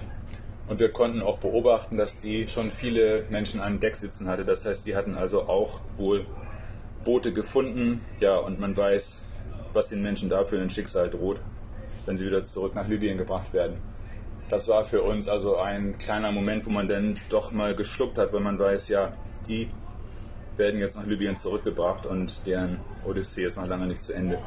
und 0.68 0.80
wir 0.80 0.91
konnten 0.91 1.22
auch 1.22 1.39
beobachten, 1.39 1.98
dass 1.98 2.22
die 2.22 2.48
schon 2.48 2.72
viele 2.72 3.25
Menschen 3.30 3.60
an 3.60 3.80
Deck 3.80 3.96
sitzen 3.96 4.27
hatte. 4.27 4.46
Das 4.46 4.65
heißt, 4.65 4.86
die 4.86 4.96
hatten 4.96 5.15
also 5.15 5.44
auch 5.44 5.82
wohl 5.98 6.25
Boote 7.03 7.34
gefunden. 7.34 8.01
Ja, 8.20 8.38
und 8.38 8.60
man 8.60 8.77
weiß, 8.77 9.25
was 9.74 9.90
den 9.90 10.01
Menschen 10.01 10.30
dafür 10.30 10.62
ein 10.62 10.70
Schicksal 10.70 11.10
droht, 11.10 11.40
wenn 12.06 12.18
sie 12.18 12.25
wieder 12.25 12.44
zurück 12.44 12.75
nach 12.75 12.88
Libyen 12.88 13.18
gebracht 13.18 13.54
werden. 13.54 13.78
Das 14.50 14.68
war 14.68 14.84
für 14.84 15.01
uns 15.01 15.30
also 15.30 15.58
ein 15.58 15.98
kleiner 15.98 16.32
Moment, 16.32 16.66
wo 16.66 16.70
man 16.70 16.88
dann 16.88 17.16
doch 17.30 17.51
mal 17.51 17.75
geschluckt 17.75 18.18
hat, 18.18 18.34
weil 18.34 18.42
man 18.42 18.60
weiß, 18.60 18.90
ja, 18.90 19.13
die 19.48 19.70
werden 20.58 20.80
jetzt 20.80 20.98
nach 20.98 21.06
Libyen 21.06 21.36
zurückgebracht 21.36 22.06
und 22.06 22.46
deren 22.46 22.80
Odyssee 23.06 23.46
ist 23.46 23.58
noch 23.58 23.68
lange 23.68 23.88
nicht 23.88 24.01
zu 24.01 24.13
Ende. 24.13 24.40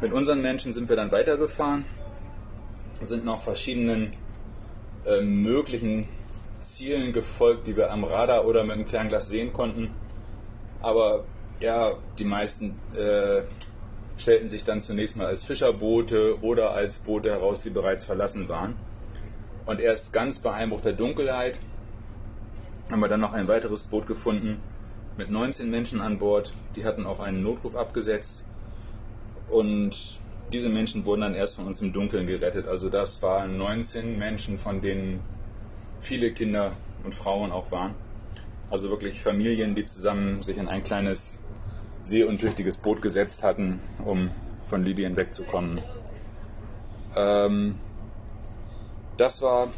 Mit 0.00 0.12
unseren 0.12 0.42
Menschen 0.42 0.72
sind 0.72 0.88
wir 0.88 0.96
dann 0.96 1.12
weitergefahren, 1.12 1.84
sind 3.00 3.24
noch 3.24 3.40
verschiedenen 3.40 4.10
äh, 5.06 5.20
möglichen 5.20 6.08
Zielen 6.60 7.12
gefolgt, 7.12 7.66
die 7.66 7.76
wir 7.76 7.90
am 7.92 8.02
Radar 8.04 8.44
oder 8.44 8.64
mit 8.64 8.76
dem 8.76 8.86
Fernglas 8.86 9.28
sehen 9.28 9.52
konnten. 9.52 9.90
Aber 10.80 11.24
ja, 11.62 11.96
die 12.18 12.24
meisten 12.24 12.76
äh, 12.96 13.42
stellten 14.18 14.48
sich 14.48 14.64
dann 14.64 14.80
zunächst 14.80 15.16
mal 15.16 15.26
als 15.26 15.44
Fischerboote 15.44 16.42
oder 16.42 16.72
als 16.72 16.98
Boote 16.98 17.30
heraus, 17.30 17.62
die 17.62 17.70
bereits 17.70 18.04
verlassen 18.04 18.48
waren. 18.48 18.74
Und 19.64 19.80
erst 19.80 20.12
ganz 20.12 20.40
bei 20.40 20.52
Einbruch 20.52 20.80
der 20.80 20.92
Dunkelheit 20.92 21.58
haben 22.90 23.00
wir 23.00 23.08
dann 23.08 23.20
noch 23.20 23.32
ein 23.32 23.46
weiteres 23.46 23.84
Boot 23.84 24.06
gefunden 24.06 24.60
mit 25.16 25.30
19 25.30 25.70
Menschen 25.70 26.00
an 26.00 26.18
Bord. 26.18 26.52
Die 26.74 26.84
hatten 26.84 27.06
auch 27.06 27.20
einen 27.20 27.42
Notruf 27.42 27.76
abgesetzt. 27.76 28.44
Und 29.48 30.18
diese 30.52 30.68
Menschen 30.68 31.04
wurden 31.04 31.20
dann 31.20 31.34
erst 31.34 31.56
von 31.56 31.66
uns 31.66 31.80
im 31.80 31.92
Dunkeln 31.92 32.26
gerettet. 32.26 32.66
Also 32.66 32.90
das 32.90 33.22
waren 33.22 33.56
19 33.56 34.18
Menschen, 34.18 34.58
von 34.58 34.82
denen 34.82 35.20
viele 36.00 36.32
Kinder 36.32 36.72
und 37.04 37.14
Frauen 37.14 37.52
auch 37.52 37.70
waren. 37.70 37.94
Also 38.70 38.90
wirklich 38.90 39.22
Familien, 39.22 39.74
die 39.74 39.84
zusammen 39.84 40.42
sich 40.42 40.56
in 40.56 40.66
ein 40.66 40.82
kleines 40.82 41.42
seeuntüchtiges 42.02 42.78
Boot 42.78 43.02
gesetzt 43.02 43.42
hatten, 43.42 43.80
um 44.04 44.30
von 44.64 44.84
Libyen 44.84 45.16
wegzukommen. 45.16 45.80
Ähm, 47.16 47.76
das 49.16 49.42
war 49.42 49.68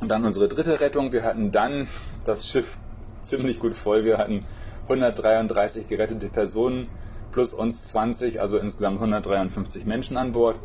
dann 0.00 0.24
unsere 0.24 0.48
dritte 0.48 0.80
Rettung. 0.80 1.12
Wir 1.12 1.24
hatten 1.24 1.52
dann 1.52 1.88
das 2.24 2.48
Schiff 2.48 2.78
ziemlich 3.22 3.60
gut 3.60 3.76
voll. 3.76 4.04
Wir 4.04 4.18
hatten 4.18 4.44
133 4.84 5.88
gerettete 5.88 6.28
Personen 6.28 6.88
plus 7.32 7.54
uns 7.54 7.88
20, 7.88 8.40
also 8.40 8.58
insgesamt 8.58 8.96
153 8.96 9.86
Menschen 9.86 10.16
an 10.16 10.32
Bord. 10.32 10.56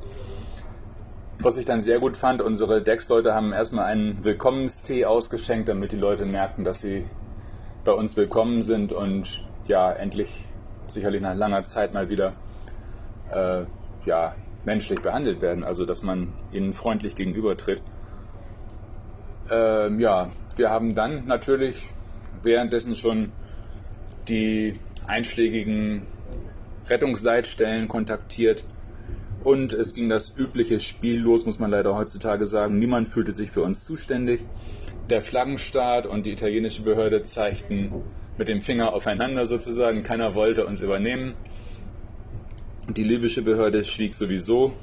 Was 1.40 1.58
ich 1.58 1.66
dann 1.66 1.82
sehr 1.82 2.00
gut 2.00 2.18
fand, 2.18 2.42
unsere 2.42 2.82
Decksleute 2.82 3.34
haben 3.34 3.54
erstmal 3.54 3.86
einen 3.86 4.24
Willkommenstee 4.24 5.06
ausgeschenkt, 5.06 5.70
damit 5.70 5.92
die 5.92 5.98
Leute 5.98 6.26
merken, 6.26 6.64
dass 6.64 6.82
sie 6.82 7.06
bei 7.86 7.92
uns 7.92 8.18
willkommen 8.18 8.64
sind 8.64 8.92
und 8.92 9.44
ja, 9.68 9.92
endlich 9.92 10.46
sicherlich 10.88 11.22
nach 11.22 11.36
langer 11.36 11.66
Zeit 11.66 11.94
mal 11.94 12.10
wieder 12.10 12.34
äh, 13.32 13.66
ja, 14.06 14.36
menschlich 14.66 15.02
behandelt 15.02 15.42
werden, 15.42 15.64
also 15.64 15.86
dass 15.86 16.04
man 16.04 16.34
ihnen 16.52 16.74
freundlich 16.74 17.16
gegenübertritt. 17.16 17.82
Ähm, 19.50 20.00
ja, 20.00 20.32
wir 20.56 20.70
haben 20.70 20.96
dann 20.96 21.26
natürlich 21.26 21.90
währenddessen 22.44 22.96
schon 22.96 23.32
die 24.28 24.80
einschlägigen 25.08 26.04
Rettungsleitstellen 26.90 27.88
kontaktiert 27.88 28.64
und 29.44 29.74
es 29.74 29.94
ging 29.94 30.10
das 30.10 30.38
übliche 30.38 30.80
Spiel 30.80 31.20
los, 31.20 31.46
muss 31.46 31.60
man 31.60 31.72
leider 31.72 31.96
heutzutage 31.96 32.46
sagen. 32.46 32.80
Niemand 32.80 33.08
fühlte 33.08 33.32
sich 33.32 33.52
für 33.52 33.62
uns 33.62 33.86
zuständig. 33.86 34.44
Der 35.10 35.22
Flaggenstaat 35.22 36.06
und 36.06 36.26
die 36.26 36.32
italienische 36.32 36.82
Behörde 36.82 37.24
zeigten 37.24 38.04
mit 38.38 38.48
dem 38.48 38.62
Finger 38.62 38.94
aufeinander 38.94 39.46
sozusagen. 39.46 40.04
Keiner 40.04 40.36
wollte 40.36 40.66
uns 40.66 40.82
übernehmen. 40.82 41.34
Die 42.90 43.04
libysche 43.04 43.42
Behörde 43.42 43.84
schwieg 43.84 44.14
sowieso. 44.14 44.74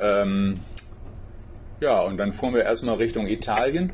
Ähm, 0.00 0.60
ja, 1.80 2.00
und 2.00 2.16
dann 2.16 2.32
fuhren 2.32 2.54
wir 2.54 2.64
erstmal 2.64 2.96
Richtung 2.96 3.26
Italien. 3.26 3.92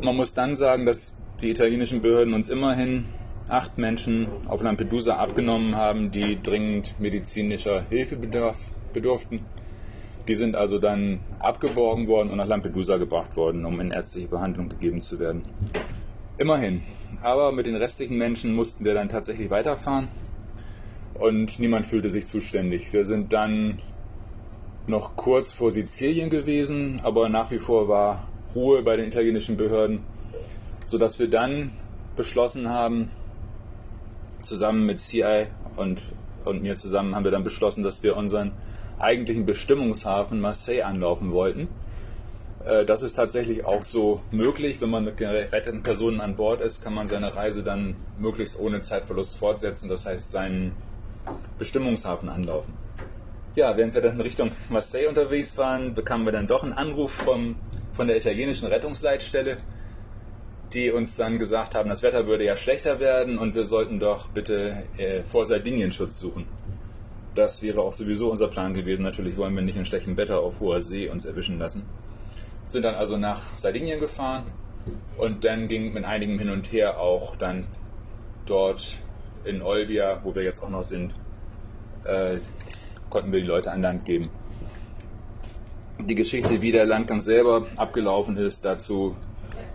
Man 0.00 0.16
muss 0.16 0.34
dann 0.34 0.54
sagen, 0.54 0.86
dass 0.86 1.22
die 1.40 1.50
italienischen 1.50 2.02
Behörden 2.02 2.34
uns 2.34 2.48
immerhin 2.48 3.04
acht 3.48 3.78
Menschen 3.78 4.28
auf 4.48 4.62
Lampedusa 4.62 5.16
abgenommen 5.16 5.76
haben, 5.76 6.10
die 6.10 6.40
dringend 6.42 6.98
medizinischer 6.98 7.82
Hilfe 7.88 8.16
bedurften. 8.92 9.40
Die 10.26 10.34
sind 10.34 10.56
also 10.56 10.78
dann 10.78 11.20
abgeborgen 11.38 12.06
worden 12.06 12.30
und 12.30 12.36
nach 12.36 12.46
Lampedusa 12.46 12.96
gebracht 12.98 13.36
worden, 13.36 13.64
um 13.64 13.80
in 13.80 13.90
ärztliche 13.90 14.28
Behandlung 14.28 14.68
gegeben 14.68 15.00
zu 15.00 15.18
werden. 15.18 15.42
Immerhin. 16.36 16.82
Aber 17.22 17.52
mit 17.52 17.66
den 17.66 17.76
restlichen 17.76 18.16
Menschen 18.16 18.54
mussten 18.54 18.84
wir 18.84 18.94
dann 18.94 19.08
tatsächlich 19.08 19.50
weiterfahren 19.50 20.08
und 21.14 21.58
niemand 21.58 21.86
fühlte 21.86 22.10
sich 22.10 22.26
zuständig. 22.26 22.92
Wir 22.92 23.04
sind 23.04 23.32
dann 23.32 23.78
noch 24.86 25.16
kurz 25.16 25.52
vor 25.52 25.70
Sizilien 25.70 26.30
gewesen, 26.30 27.00
aber 27.02 27.28
nach 27.28 27.50
wie 27.50 27.58
vor 27.58 27.88
war 27.88 28.28
Ruhe 28.54 28.82
bei 28.82 28.96
den 28.96 29.08
italienischen 29.08 29.56
Behörden, 29.56 30.00
sodass 30.84 31.18
wir 31.18 31.28
dann 31.28 31.72
beschlossen 32.16 32.68
haben, 32.68 33.10
zusammen 34.42 34.86
mit 34.86 35.00
CI 35.00 35.46
und, 35.76 36.00
und 36.44 36.62
mir 36.62 36.76
zusammen 36.76 37.14
haben 37.14 37.24
wir 37.24 37.30
dann 37.30 37.44
beschlossen, 37.44 37.82
dass 37.82 38.02
wir 38.02 38.16
unseren 38.16 38.52
eigentlichen 38.98 39.46
Bestimmungshafen 39.46 40.40
Marseille 40.40 40.82
anlaufen 40.82 41.32
wollten. 41.32 41.68
Äh, 42.68 42.84
das 42.84 43.02
ist 43.02 43.14
tatsächlich 43.14 43.64
auch 43.64 43.82
so 43.82 44.20
möglich. 44.30 44.80
Wenn 44.80 44.90
man 44.90 45.04
mit 45.04 45.16
geretteten 45.16 45.82
Personen 45.82 46.20
an 46.20 46.36
Bord 46.36 46.60
ist, 46.60 46.84
kann 46.84 46.94
man 46.94 47.06
seine 47.06 47.34
Reise 47.34 47.62
dann 47.62 47.96
möglichst 48.18 48.60
ohne 48.60 48.82
Zeitverlust 48.82 49.36
fortsetzen. 49.38 49.88
Das 49.88 50.06
heißt, 50.06 50.30
seinen 50.30 50.72
Bestimmungshafen 51.58 52.28
anlaufen. 52.28 52.74
Ja, 53.56 53.76
während 53.76 53.94
wir 53.94 54.02
dann 54.02 54.16
in 54.16 54.20
Richtung 54.20 54.52
Marseille 54.68 55.08
unterwegs 55.08 55.56
waren, 55.56 55.94
bekamen 55.94 56.26
wir 56.26 56.32
dann 56.32 56.46
doch 56.46 56.62
einen 56.62 56.74
Anruf 56.74 57.10
vom, 57.10 57.56
von 57.92 58.06
der 58.06 58.16
italienischen 58.16 58.68
Rettungsleitstelle, 58.68 59.56
die 60.72 60.90
uns 60.90 61.16
dann 61.16 61.38
gesagt 61.38 61.74
haben, 61.74 61.88
das 61.88 62.02
Wetter 62.02 62.26
würde 62.26 62.44
ja 62.44 62.56
schlechter 62.56 63.00
werden 63.00 63.38
und 63.38 63.54
wir 63.54 63.64
sollten 63.64 63.98
doch 63.98 64.28
bitte 64.28 64.84
äh, 64.98 65.22
vor 65.22 65.44
Sardinien 65.46 65.90
Schutz 65.90 66.20
suchen. 66.20 66.46
Das 67.34 67.62
wäre 67.62 67.80
auch 67.80 67.92
sowieso 67.92 68.30
unser 68.30 68.48
Plan 68.48 68.74
gewesen. 68.74 69.02
Natürlich 69.02 69.36
wollen 69.36 69.54
wir 69.54 69.62
nicht 69.62 69.78
in 69.78 69.86
schlechtem 69.86 70.16
Wetter 70.16 70.40
auf 70.40 70.60
hoher 70.60 70.80
See 70.80 71.08
uns 71.08 71.24
erwischen 71.24 71.58
lassen. 71.58 71.84
Sind 72.68 72.82
dann 72.82 72.94
also 72.94 73.16
nach 73.16 73.40
Sardinien 73.56 73.98
gefahren 73.98 74.44
und 75.16 75.44
dann 75.44 75.68
ging 75.68 75.92
mit 75.92 76.04
einigem 76.04 76.38
Hin 76.38 76.50
und 76.50 76.70
Her 76.72 77.00
auch 77.00 77.36
dann 77.36 77.66
dort 78.46 78.98
in 79.44 79.62
Olbia, 79.62 80.20
wo 80.22 80.34
wir 80.34 80.42
jetzt 80.42 80.62
auch 80.62 80.70
noch 80.70 80.84
sind, 80.84 81.14
äh, 82.04 82.38
konnten 83.10 83.32
wir 83.32 83.40
die 83.40 83.46
Leute 83.46 83.70
an 83.70 83.82
Land 83.82 84.04
geben. 84.04 84.30
Die 85.98 86.14
Geschichte, 86.14 86.60
wie 86.62 86.72
der 86.72 86.86
Landgang 86.86 87.20
selber 87.20 87.66
abgelaufen 87.76 88.36
ist, 88.36 88.64
dazu 88.64 89.16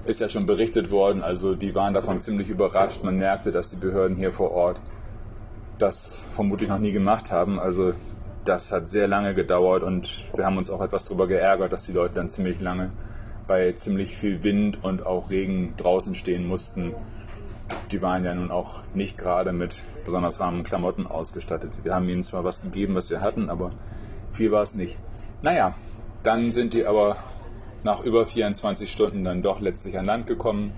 ist 0.05 0.21
ja 0.21 0.29
schon 0.29 0.45
berichtet 0.45 0.91
worden. 0.91 1.21
Also 1.21 1.55
die 1.55 1.75
waren 1.75 1.93
davon 1.93 2.19
ziemlich 2.19 2.49
überrascht. 2.49 3.03
Man 3.03 3.17
merkte, 3.17 3.51
dass 3.51 3.71
die 3.71 3.77
Behörden 3.77 4.17
hier 4.17 4.31
vor 4.31 4.51
Ort 4.51 4.79
das 5.79 6.23
vermutlich 6.35 6.69
noch 6.69 6.79
nie 6.79 6.91
gemacht 6.91 7.31
haben. 7.31 7.59
Also 7.59 7.93
das 8.45 8.71
hat 8.71 8.87
sehr 8.87 9.07
lange 9.07 9.33
gedauert 9.33 9.83
und 9.83 10.23
wir 10.35 10.45
haben 10.45 10.57
uns 10.57 10.69
auch 10.69 10.81
etwas 10.81 11.05
darüber 11.05 11.27
geärgert, 11.27 11.71
dass 11.71 11.85
die 11.85 11.93
Leute 11.93 12.15
dann 12.15 12.29
ziemlich 12.29 12.59
lange 12.59 12.91
bei 13.47 13.73
ziemlich 13.73 14.15
viel 14.15 14.43
Wind 14.43 14.83
und 14.83 15.05
auch 15.05 15.29
Regen 15.29 15.73
draußen 15.77 16.15
stehen 16.15 16.47
mussten 16.47 16.93
die 17.91 18.01
waren 18.01 18.25
ja 18.25 18.33
nun 18.33 18.51
auch 18.51 18.83
nicht 18.93 19.17
gerade 19.17 19.51
mit 19.51 19.83
besonders 20.05 20.39
warmen 20.39 20.63
Klamotten 20.63 21.07
ausgestattet. 21.07 21.71
Wir 21.83 21.93
haben 21.95 22.09
ihnen 22.09 22.23
zwar 22.23 22.43
was 22.43 22.61
gegeben, 22.61 22.95
was 22.95 23.09
wir 23.09 23.21
hatten, 23.21 23.49
aber 23.49 23.71
viel 24.33 24.51
war 24.51 24.61
es 24.61 24.75
nicht. 24.75 24.97
Naja, 25.41 25.75
dann 26.23 26.51
sind 26.51 26.73
die 26.73 26.85
aber 26.85 27.17
nach 27.83 28.01
über 28.01 28.25
24 28.25 28.91
Stunden 28.91 29.23
dann 29.23 29.41
doch 29.41 29.59
letztlich 29.59 29.97
an 29.97 30.05
Land 30.05 30.27
gekommen. 30.27 30.73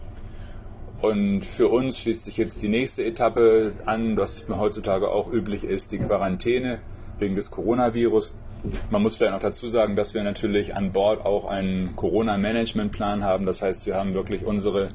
Und 1.02 1.46
für 1.46 1.68
uns 1.68 2.00
schließt 2.00 2.24
sich 2.24 2.38
jetzt 2.38 2.64
die 2.64 2.70
nächste 2.70 3.06
Etappe 3.06 3.74
an, 3.86 4.18
was 4.18 4.48
heutzutage 4.50 5.10
auch 5.10 5.32
üblich 5.32 5.64
ist, 5.64 5.92
die 5.92 6.00
Quarantäne 6.00 6.80
wegen 7.20 7.36
des 7.36 7.52
Coronavirus. 7.52 8.40
Man 8.90 9.02
muss 9.02 9.16
vielleicht 9.16 9.34
noch 9.34 9.42
dazu 9.42 9.68
sagen, 9.68 9.96
dass 9.96 10.14
wir 10.14 10.24
natürlich 10.24 10.76
an 10.76 10.92
Bord 10.92 11.26
auch 11.26 11.46
einen 11.46 11.96
Corona-Management-Plan 11.96 13.24
haben. 13.24 13.46
Das 13.46 13.62
heißt, 13.62 13.86
wir 13.86 13.96
haben 13.96 14.14
wirklich 14.14 14.44
unsere 14.44 14.90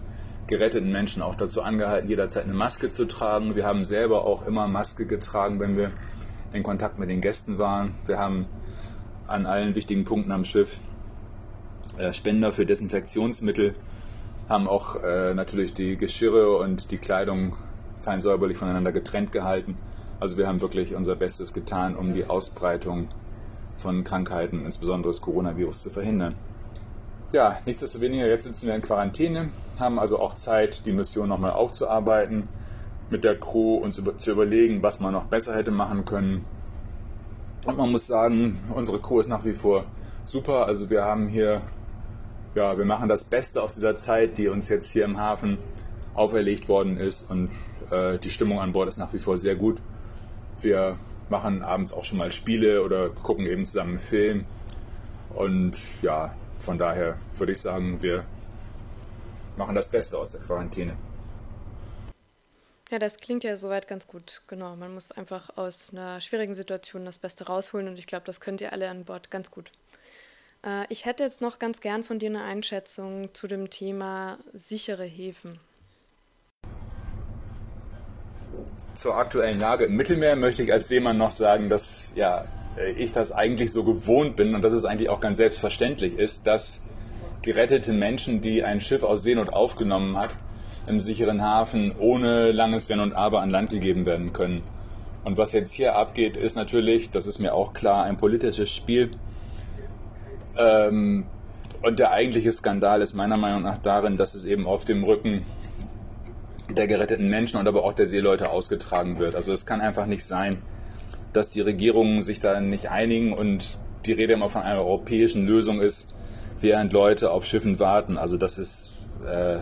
geretteten 0.46 0.90
Menschen 0.90 1.22
auch 1.22 1.36
dazu 1.36 1.62
angehalten, 1.62 2.08
jederzeit 2.08 2.44
eine 2.44 2.54
Maske 2.54 2.88
zu 2.88 3.06
tragen. 3.06 3.54
Wir 3.54 3.64
haben 3.64 3.84
selber 3.84 4.24
auch 4.24 4.46
immer 4.46 4.66
Maske 4.66 5.06
getragen, 5.06 5.60
wenn 5.60 5.76
wir 5.76 5.92
in 6.52 6.64
Kontakt 6.64 6.98
mit 6.98 7.08
den 7.08 7.20
Gästen 7.20 7.58
waren. 7.58 7.94
Wir 8.06 8.18
haben 8.18 8.46
an 9.28 9.46
allen 9.46 9.76
wichtigen 9.76 10.04
Punkten 10.04 10.32
am 10.32 10.44
Schiff 10.44 10.80
äh, 11.98 12.12
Spender 12.12 12.50
für 12.50 12.66
Desinfektionsmittel, 12.66 13.74
haben 14.48 14.66
auch 14.66 14.96
äh, 15.02 15.34
natürlich 15.34 15.72
die 15.74 15.96
Geschirre 15.96 16.56
und 16.56 16.90
die 16.90 16.98
Kleidung 16.98 17.56
fein 17.98 18.20
säuberlich 18.20 18.56
voneinander 18.56 18.90
getrennt 18.90 19.32
gehalten. 19.32 19.76
Also 20.20 20.36
wir 20.36 20.46
haben 20.46 20.60
wirklich 20.60 20.94
unser 20.94 21.16
Bestes 21.16 21.52
getan, 21.54 21.96
um 21.96 22.14
die 22.14 22.26
Ausbreitung 22.26 23.08
von 23.78 24.04
Krankheiten, 24.04 24.64
insbesondere 24.64 25.10
des 25.10 25.22
Coronavirus, 25.22 25.82
zu 25.82 25.90
verhindern. 25.90 26.34
Ja, 27.32 27.58
nichtsdestoweniger, 27.64 28.26
jetzt 28.26 28.44
sitzen 28.44 28.66
wir 28.66 28.74
in 28.74 28.82
Quarantäne, 28.82 29.48
haben 29.78 29.98
also 29.98 30.18
auch 30.20 30.34
Zeit, 30.34 30.84
die 30.84 30.92
Mission 30.92 31.28
nochmal 31.28 31.52
aufzuarbeiten, 31.52 32.48
mit 33.08 33.24
der 33.24 33.38
Crew 33.38 33.76
und 33.76 33.92
zu, 33.92 34.02
zu 34.02 34.32
überlegen, 34.32 34.82
was 34.82 35.00
man 35.00 35.12
noch 35.12 35.24
besser 35.24 35.54
hätte 35.54 35.70
machen 35.70 36.04
können. 36.04 36.44
Und 37.64 37.78
man 37.78 37.90
muss 37.90 38.06
sagen, 38.06 38.58
unsere 38.74 39.00
Crew 39.00 39.20
ist 39.20 39.28
nach 39.28 39.44
wie 39.44 39.52
vor 39.52 39.84
super. 40.24 40.66
Also 40.66 40.90
wir 40.90 41.04
haben 41.04 41.28
hier, 41.28 41.62
ja, 42.54 42.76
wir 42.76 42.84
machen 42.84 43.08
das 43.08 43.24
Beste 43.24 43.62
aus 43.62 43.74
dieser 43.74 43.96
Zeit, 43.96 44.38
die 44.38 44.48
uns 44.48 44.68
jetzt 44.68 44.90
hier 44.90 45.04
im 45.04 45.18
Hafen 45.18 45.58
auferlegt 46.14 46.68
worden 46.68 46.96
ist. 46.96 47.30
Und 47.30 47.50
äh, 47.90 48.18
die 48.18 48.30
Stimmung 48.30 48.60
an 48.60 48.72
Bord 48.72 48.88
ist 48.88 48.98
nach 48.98 49.12
wie 49.12 49.18
vor 49.18 49.38
sehr 49.38 49.56
gut. 49.56 49.80
Wir 50.62 50.98
machen 51.28 51.62
abends 51.62 51.92
auch 51.92 52.04
schon 52.04 52.18
mal 52.18 52.32
Spiele 52.32 52.82
oder 52.82 53.10
gucken 53.10 53.46
eben 53.46 53.64
zusammen 53.64 53.90
einen 53.90 53.98
Film. 53.98 54.46
Und 55.34 55.76
ja, 56.02 56.34
von 56.58 56.78
daher 56.78 57.16
würde 57.36 57.52
ich 57.52 57.60
sagen, 57.60 58.02
wir 58.02 58.24
machen 59.56 59.74
das 59.74 59.88
Beste 59.88 60.18
aus 60.18 60.32
der 60.32 60.40
Quarantäne. 60.40 60.96
Ja, 62.90 62.98
das 62.98 63.18
klingt 63.18 63.44
ja 63.44 63.54
soweit 63.54 63.86
ganz 63.86 64.08
gut. 64.08 64.42
Genau, 64.48 64.74
man 64.74 64.92
muss 64.92 65.12
einfach 65.12 65.56
aus 65.56 65.90
einer 65.92 66.20
schwierigen 66.20 66.54
Situation 66.54 67.04
das 67.04 67.18
Beste 67.18 67.46
rausholen 67.46 67.86
und 67.86 67.98
ich 67.98 68.08
glaube, 68.08 68.26
das 68.26 68.40
könnt 68.40 68.60
ihr 68.60 68.72
alle 68.72 68.88
an 68.88 69.04
Bord 69.04 69.30
ganz 69.30 69.52
gut. 69.52 69.70
Äh, 70.64 70.86
ich 70.88 71.04
hätte 71.04 71.22
jetzt 71.22 71.40
noch 71.40 71.60
ganz 71.60 71.80
gern 71.80 72.02
von 72.02 72.18
dir 72.18 72.30
eine 72.30 72.42
Einschätzung 72.42 73.32
zu 73.32 73.46
dem 73.46 73.70
Thema 73.70 74.38
sichere 74.52 75.04
Häfen. 75.04 75.60
Zur 78.94 79.16
aktuellen 79.16 79.60
Lage 79.60 79.84
im 79.84 79.96
Mittelmeer 79.96 80.36
möchte 80.36 80.62
ich 80.62 80.72
als 80.72 80.88
Seemann 80.88 81.16
noch 81.16 81.30
sagen, 81.30 81.68
dass 81.68 82.12
ja 82.16 82.44
äh, 82.76 82.92
ich 82.92 83.12
das 83.12 83.32
eigentlich 83.32 83.72
so 83.72 83.84
gewohnt 83.84 84.36
bin 84.36 84.54
und 84.54 84.62
dass 84.62 84.72
es 84.72 84.84
eigentlich 84.84 85.08
auch 85.08 85.20
ganz 85.20 85.38
selbstverständlich 85.38 86.18
ist, 86.18 86.46
dass 86.46 86.82
gerettete 87.42 87.92
Menschen, 87.92 88.40
die 88.40 88.64
ein 88.64 88.80
Schiff 88.80 89.02
aus 89.02 89.22
Seenot 89.22 89.52
aufgenommen 89.52 90.16
hat, 90.16 90.36
im 90.86 90.98
sicheren 90.98 91.42
Hafen 91.42 91.94
ohne 91.98 92.52
langes 92.52 92.88
Wenn 92.88 93.00
und 93.00 93.12
Aber 93.12 93.40
an 93.40 93.50
Land 93.50 93.70
gegeben 93.70 94.06
werden 94.06 94.32
können. 94.32 94.62
Und 95.24 95.36
was 95.36 95.52
jetzt 95.52 95.72
hier 95.72 95.96
abgeht, 95.96 96.36
ist 96.36 96.56
natürlich, 96.56 97.10
das 97.10 97.26
ist 97.26 97.38
mir 97.38 97.54
auch 97.54 97.74
klar, 97.74 98.04
ein 98.04 98.16
politisches 98.16 98.70
Spiel. 98.70 99.12
Ähm, 100.56 101.26
und 101.82 101.98
der 101.98 102.10
eigentliche 102.10 102.52
Skandal 102.52 103.02
ist 103.02 103.14
meiner 103.14 103.36
Meinung 103.36 103.62
nach 103.62 103.78
darin, 103.78 104.16
dass 104.16 104.34
es 104.34 104.44
eben 104.44 104.66
auf 104.66 104.84
dem 104.84 105.04
Rücken 105.04 105.44
der 106.76 106.86
geretteten 106.86 107.28
Menschen 107.28 107.58
und 107.58 107.68
aber 107.68 107.84
auch 107.84 107.92
der 107.92 108.06
Seeleute 108.06 108.50
ausgetragen 108.50 109.18
wird. 109.18 109.34
Also 109.34 109.52
es 109.52 109.66
kann 109.66 109.80
einfach 109.80 110.06
nicht 110.06 110.24
sein, 110.24 110.58
dass 111.32 111.50
die 111.50 111.60
Regierungen 111.60 112.22
sich 112.22 112.40
da 112.40 112.60
nicht 112.60 112.90
einigen 112.90 113.32
und 113.32 113.78
die 114.06 114.12
Rede 114.12 114.32
immer 114.32 114.48
von 114.48 114.62
einer 114.62 114.80
europäischen 114.80 115.46
Lösung 115.46 115.80
ist, 115.80 116.14
während 116.60 116.92
Leute 116.92 117.30
auf 117.30 117.44
Schiffen 117.44 117.78
warten. 117.78 118.18
Also 118.18 118.36
das 118.36 118.58
ist 118.58 118.98
äh, 119.26 119.58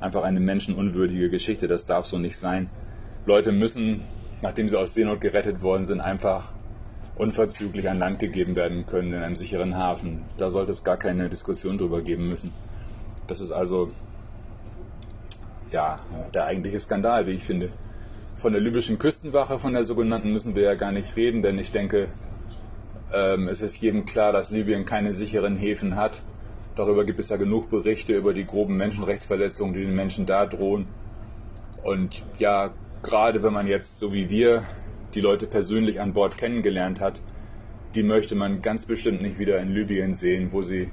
einfach 0.00 0.22
eine 0.22 0.40
menschenunwürdige 0.40 1.30
Geschichte. 1.30 1.68
Das 1.68 1.86
darf 1.86 2.06
so 2.06 2.18
nicht 2.18 2.36
sein. 2.36 2.68
Leute 3.26 3.52
müssen, 3.52 4.02
nachdem 4.40 4.68
sie 4.68 4.78
aus 4.78 4.94
Seenot 4.94 5.20
gerettet 5.20 5.62
worden 5.62 5.84
sind, 5.84 6.00
einfach 6.00 6.52
unverzüglich 7.16 7.88
an 7.88 7.98
Land 7.98 8.18
gegeben 8.18 8.56
werden 8.56 8.86
können 8.86 9.12
in 9.12 9.22
einem 9.22 9.36
sicheren 9.36 9.76
Hafen. 9.76 10.22
Da 10.38 10.50
sollte 10.50 10.70
es 10.70 10.82
gar 10.82 10.96
keine 10.96 11.28
Diskussion 11.28 11.78
drüber 11.78 12.00
geben 12.00 12.28
müssen. 12.28 12.52
Das 13.26 13.40
ist 13.40 13.52
also 13.52 13.92
ja 15.72 16.00
der 16.34 16.46
eigentliche 16.46 16.80
Skandal, 16.80 17.26
wie 17.26 17.32
ich 17.32 17.44
finde. 17.44 17.70
Von 18.36 18.52
der 18.52 18.62
libyschen 18.62 18.98
Küstenwache, 18.98 19.58
von 19.58 19.72
der 19.72 19.84
sogenannten, 19.84 20.32
müssen 20.32 20.54
wir 20.56 20.62
ja 20.62 20.74
gar 20.74 20.92
nicht 20.92 21.16
reden, 21.16 21.42
denn 21.42 21.58
ich 21.58 21.70
denke, 21.70 22.08
ähm, 23.12 23.48
es 23.48 23.60
ist 23.62 23.80
jedem 23.80 24.04
klar, 24.04 24.32
dass 24.32 24.50
Libyen 24.50 24.84
keine 24.84 25.14
sicheren 25.14 25.56
Häfen 25.56 25.96
hat. 25.96 26.22
Darüber 26.74 27.04
gibt 27.04 27.20
es 27.20 27.28
ja 27.28 27.36
genug 27.36 27.68
Berichte 27.68 28.14
über 28.14 28.32
die 28.32 28.46
groben 28.46 28.76
Menschenrechtsverletzungen, 28.76 29.74
die 29.74 29.84
den 29.84 29.94
Menschen 29.94 30.26
da 30.26 30.46
drohen. 30.46 30.86
Und 31.82 32.22
ja, 32.38 32.70
gerade 33.02 33.42
wenn 33.42 33.52
man 33.52 33.66
jetzt, 33.66 33.98
so 33.98 34.12
wie 34.12 34.30
wir, 34.30 34.64
die 35.14 35.20
Leute 35.20 35.46
persönlich 35.46 36.00
an 36.00 36.14
Bord 36.14 36.38
kennengelernt 36.38 37.00
hat, 37.00 37.20
die 37.94 38.02
möchte 38.02 38.34
man 38.34 38.62
ganz 38.62 38.86
bestimmt 38.86 39.20
nicht 39.20 39.38
wieder 39.38 39.58
in 39.58 39.74
Libyen 39.74 40.14
sehen, 40.14 40.52
wo 40.52 40.62
sie 40.62 40.90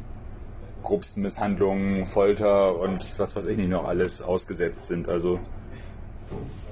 grobsten 0.84 1.24
Misshandlungen, 1.24 2.06
Folter 2.06 2.78
und 2.78 3.20
was 3.20 3.36
weiß 3.36 3.46
ich 3.48 3.58
nicht 3.58 3.70
noch 3.70 3.86
alles 3.86 4.22
ausgesetzt 4.22 4.88
sind. 4.88 5.10
Also 5.10 5.40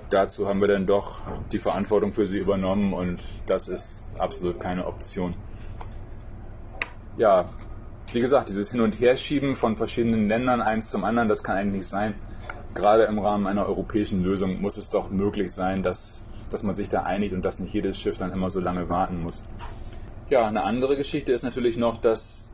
dazu 0.09 0.47
haben 0.47 0.61
wir 0.61 0.67
dann 0.67 0.85
doch 0.85 1.21
die 1.51 1.59
Verantwortung 1.59 2.11
für 2.13 2.25
sie 2.25 2.37
übernommen 2.39 2.93
und 2.93 3.19
das 3.45 3.67
ist 3.67 4.05
absolut 4.19 4.59
keine 4.59 4.85
Option. 4.87 5.33
Ja, 7.17 7.49
wie 8.13 8.21
gesagt, 8.21 8.49
dieses 8.49 8.71
Hin- 8.71 8.81
und 8.81 8.99
Herschieben 8.99 9.55
von 9.55 9.75
verschiedenen 9.75 10.29
Ländern 10.29 10.61
eins 10.61 10.89
zum 10.89 11.03
anderen, 11.03 11.27
das 11.27 11.43
kann 11.43 11.57
eigentlich 11.57 11.79
nicht 11.79 11.87
sein. 11.87 12.13
Gerade 12.73 13.03
im 13.03 13.19
Rahmen 13.19 13.47
einer 13.47 13.65
europäischen 13.65 14.23
Lösung 14.23 14.61
muss 14.61 14.77
es 14.77 14.89
doch 14.89 15.09
möglich 15.09 15.51
sein, 15.51 15.83
dass, 15.83 16.23
dass 16.51 16.63
man 16.63 16.75
sich 16.75 16.89
da 16.89 17.03
einigt 17.03 17.33
und 17.33 17.43
dass 17.43 17.59
nicht 17.59 17.73
jedes 17.73 17.97
Schiff 17.97 18.17
dann 18.17 18.31
immer 18.31 18.49
so 18.49 18.59
lange 18.59 18.87
warten 18.87 19.21
muss. 19.21 19.47
Ja, 20.29 20.45
eine 20.45 20.63
andere 20.63 20.95
Geschichte 20.95 21.31
ist 21.31 21.43
natürlich 21.43 21.77
noch, 21.77 21.97
dass 21.97 22.53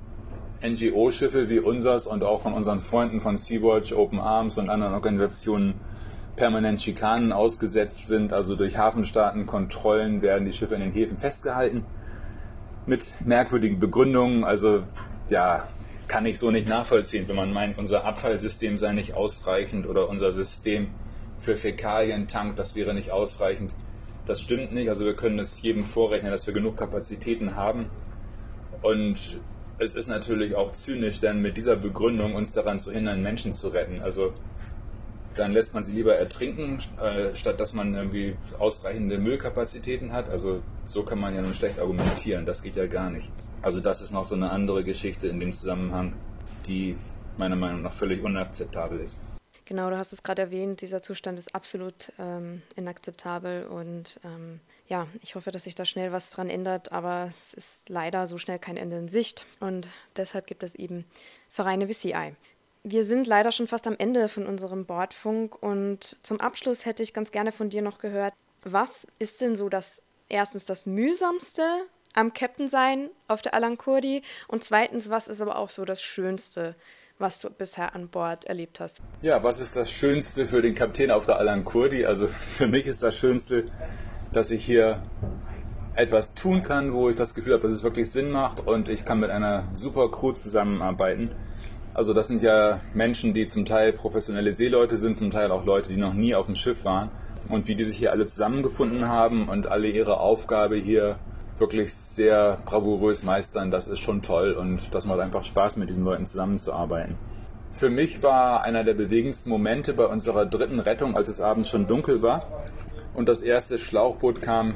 NGO-Schiffe 0.64 1.50
wie 1.50 1.60
unsers 1.60 2.08
und 2.08 2.24
auch 2.24 2.42
von 2.42 2.54
unseren 2.54 2.80
Freunden 2.80 3.20
von 3.20 3.38
Sea-Watch, 3.38 3.94
Open 3.94 4.20
Arms 4.20 4.58
und 4.58 4.70
anderen 4.70 4.94
Organisationen 4.94 5.76
permanent 6.36 6.82
Schikanen 6.82 7.32
ausgesetzt 7.32 8.08
sind. 8.08 8.34
Also 8.34 8.56
durch 8.56 8.78
Hafenstaatenkontrollen 8.78 10.22
werden 10.22 10.46
die 10.46 10.54
Schiffe 10.54 10.76
in 10.76 10.82
den 10.82 10.92
Häfen 10.92 11.18
festgehalten 11.18 11.86
mit 12.86 13.14
merkwürdigen 13.26 13.80
Begründungen. 13.80 14.44
Also 14.44 14.84
ja, 15.30 15.68
kann 16.08 16.26
ich 16.26 16.40
so 16.40 16.52
nicht 16.52 16.68
nachvollziehen, 16.68 17.28
wenn 17.28 17.36
man 17.36 17.54
meint, 17.54 17.78
unser 17.78 18.06
Abfallsystem 18.06 18.78
sei 18.78 18.94
nicht 18.94 19.14
ausreichend 19.14 19.88
oder 19.88 20.10
unser 20.10 20.32
System 20.32 20.88
für 21.40 21.56
Fäkalientank, 21.56 22.56
das 22.56 22.76
wäre 22.76 22.94
nicht 22.94 23.12
ausreichend. 23.12 23.74
Das 24.26 24.40
stimmt 24.40 24.74
nicht. 24.74 24.90
Also 24.90 25.06
wir 25.06 25.16
können 25.16 25.40
es 25.40 25.62
jedem 25.62 25.84
vorrechnen, 25.84 26.32
dass 26.32 26.48
wir 26.48 26.54
genug 26.54 26.78
Kapazitäten 26.78 27.56
haben. 27.56 27.88
Und 28.82 29.40
es 29.80 29.96
ist 29.96 30.08
natürlich 30.08 30.56
auch 30.56 30.72
zynisch, 30.72 31.20
dann 31.20 31.42
mit 31.42 31.58
dieser 31.58 31.76
Begründung 31.76 32.36
uns 32.36 32.54
daran 32.54 32.80
zu 32.80 32.92
hindern, 32.92 33.22
Menschen 33.22 33.54
zu 33.54 33.70
retten. 33.70 34.02
Also 34.02 34.34
dann 35.36 35.52
lässt 35.52 35.74
man 35.74 35.84
sie 35.84 35.94
lieber 35.94 36.16
ertrinken, 36.16 36.80
äh, 37.02 37.36
statt 37.36 37.60
dass 37.60 37.74
man 37.74 37.96
irgendwie 37.96 38.36
ausreichende 38.60 39.18
Müllkapazitäten 39.18 40.14
hat. 40.14 40.30
Also 40.30 40.62
so 40.86 41.04
kann 41.04 41.20
man 41.20 41.34
ja 41.36 41.42
nur 41.42 41.54
schlecht 41.54 41.80
argumentieren, 41.80 42.46
das 42.46 42.62
geht 42.62 42.76
ja 42.76 42.86
gar 42.88 43.10
nicht. 43.10 43.30
Also 43.62 43.80
das 43.80 44.02
ist 44.02 44.12
noch 44.12 44.24
so 44.24 44.36
eine 44.36 44.52
andere 44.52 44.84
Geschichte 44.84 45.28
in 45.28 45.40
dem 45.40 45.54
Zusammenhang, 45.54 46.14
die 46.68 46.96
meiner 47.38 47.56
Meinung 47.56 47.82
nach 47.82 47.94
völlig 47.94 48.24
unakzeptabel 48.24 49.00
ist. 49.00 49.20
Genau, 49.66 49.90
du 49.90 49.98
hast 49.98 50.12
es 50.12 50.22
gerade 50.22 50.42
erwähnt, 50.42 50.82
dieser 50.82 51.02
Zustand 51.02 51.40
ist 51.40 51.56
absolut 51.56 52.12
ähm, 52.20 52.62
inakzeptabel 52.76 53.66
und 53.66 54.20
ähm, 54.26 54.60
ja, 54.88 55.08
ich 55.22 55.36
hoffe, 55.36 55.52
dass 55.52 55.64
sich 55.64 55.76
da 55.76 55.86
schnell 55.86 56.12
was 56.12 56.30
dran 56.32 56.50
ändert, 56.50 56.92
aber 56.92 57.28
es 57.30 57.54
ist 57.54 57.90
leider 57.90 58.28
so 58.28 58.38
schnell 58.38 58.60
kein 58.60 58.78
Ende 58.78 58.98
in 58.98 59.08
Sicht 59.08 59.46
und 59.60 59.88
deshalb 60.18 60.48
gibt 60.48 60.64
es 60.64 60.76
eben 60.76 61.06
Vereine 61.50 61.88
wie 61.88 61.94
CI. 61.94 62.36
Wir 62.84 63.06
sind 63.06 63.28
leider 63.28 63.52
schon 63.52 63.68
fast 63.68 63.88
am 63.88 63.96
Ende 63.98 64.28
von 64.28 64.46
unserem 64.46 64.86
Bordfunk 64.86 65.62
und 65.62 66.18
zum 66.22 66.42
Abschluss 66.42 66.86
hätte 66.86 67.02
ich 67.02 67.14
ganz 67.14 67.32
gerne 67.32 67.54
von 67.54 67.70
dir 67.70 67.82
noch 67.82 67.98
gehört, 67.98 68.34
was 68.64 69.08
ist 69.20 69.42
denn 69.42 69.56
so 69.56 69.70
das 69.70 70.04
erstens 70.30 70.66
das 70.66 70.86
mühsamste 70.86 71.64
am 72.14 72.34
Captain 72.34 72.68
sein 72.68 73.10
auf 73.28 73.42
der 73.42 73.54
Alan 73.54 73.78
Kurdi 73.78 74.22
und 74.48 74.64
zweitens, 74.64 75.10
was 75.10 75.28
ist 75.28 75.42
aber 75.42 75.58
auch 75.58 75.70
so 75.70 75.86
das 75.86 76.02
Schönste, 76.02 76.76
was 77.20 77.40
du 77.40 77.50
bisher 77.50 77.96
an 77.96 78.10
Bord 78.10 78.46
erlebt 78.46 78.80
hast? 78.80 79.02
Ja, 79.22 79.44
was 79.44 79.60
ist 79.60 79.76
das 79.76 79.92
Schönste 79.92 80.46
für 80.46 80.62
den 80.62 80.76
Kapitän 80.76 81.12
auf 81.12 81.26
der 81.26 81.38
Alan 81.38 81.64
Kurdi? 81.64 82.06
Also 82.06 82.28
für 82.28 82.68
mich 82.68 82.86
ist 82.86 83.02
das 83.02 83.18
Schönste, 83.18 83.72
dass 84.36 84.52
ich 84.52 84.66
hier 84.66 85.02
etwas 85.96 86.34
tun 86.34 86.64
kann, 86.64 86.94
wo 86.94 87.10
ich 87.10 87.16
das 87.16 87.36
Gefühl 87.36 87.54
habe, 87.54 87.64
dass 87.64 87.76
es 87.76 87.84
wirklich 87.84 88.12
Sinn 88.12 88.32
macht 88.32 88.66
und 88.66 88.90
ich 88.90 89.06
kann 89.06 89.20
mit 89.20 89.30
einer 89.30 89.66
super 89.74 90.10
Crew 90.10 90.32
zusammenarbeiten 90.32 91.32
also 91.94 92.14
das 92.14 92.28
sind 92.28 92.42
ja 92.42 92.80
Menschen, 92.94 93.34
die 93.34 93.46
zum 93.46 93.66
Teil 93.66 93.94
professionelle 93.94 94.54
Seeleute 94.54 94.98
sind, 94.98 95.16
zum 95.16 95.30
Teil 95.30 95.52
auch 95.52 95.64
Leute, 95.64 95.90
die 95.90 95.98
noch 95.98 96.14
nie 96.14 96.34
auf 96.34 96.48
dem 96.48 96.56
Schiff 96.56 96.84
waren. 96.86 97.12
Und 97.50 97.68
wie 97.68 97.76
die 97.76 97.84
sich 97.84 97.98
hier 97.98 98.12
alle 98.12 98.26
zusammengefunden 98.26 99.08
haben 99.08 99.48
und 99.48 99.68
alle 99.68 99.90
ihre 99.90 100.20
Aufgabe 100.20 100.78
hier 100.78 101.18
wirklich 101.60 101.94
sehr 101.94 102.58
bravourös 102.66 103.24
meistern, 103.24 103.70
das 103.70 103.88
ist 103.88 104.00
schon 104.00 104.24
toll 104.24 104.54
und 104.54 104.80
das 104.92 105.06
macht 105.06 105.20
einfach 105.20 105.44
Spaß, 105.44 105.78
mit 105.78 105.90
diesen 105.90 106.04
Leuten 106.04 106.26
zusammenzuarbeiten. 106.26 107.16
Für 107.72 107.90
mich 107.90 108.24
war 108.24 108.64
einer 108.64 108.84
der 108.84 108.94
bewegendsten 108.94 109.50
Momente 109.50 109.94
bei 109.94 110.06
unserer 110.06 110.46
dritten 110.46 110.80
Rettung, 110.80 111.16
als 111.16 111.28
es 111.28 111.42
abends 111.42 111.70
schon 111.70 111.86
dunkel 111.86 112.22
war 112.22 112.64
und 113.14 113.30
das 113.30 113.42
erste 113.42 113.78
Schlauchboot 113.80 114.42
kam 114.42 114.76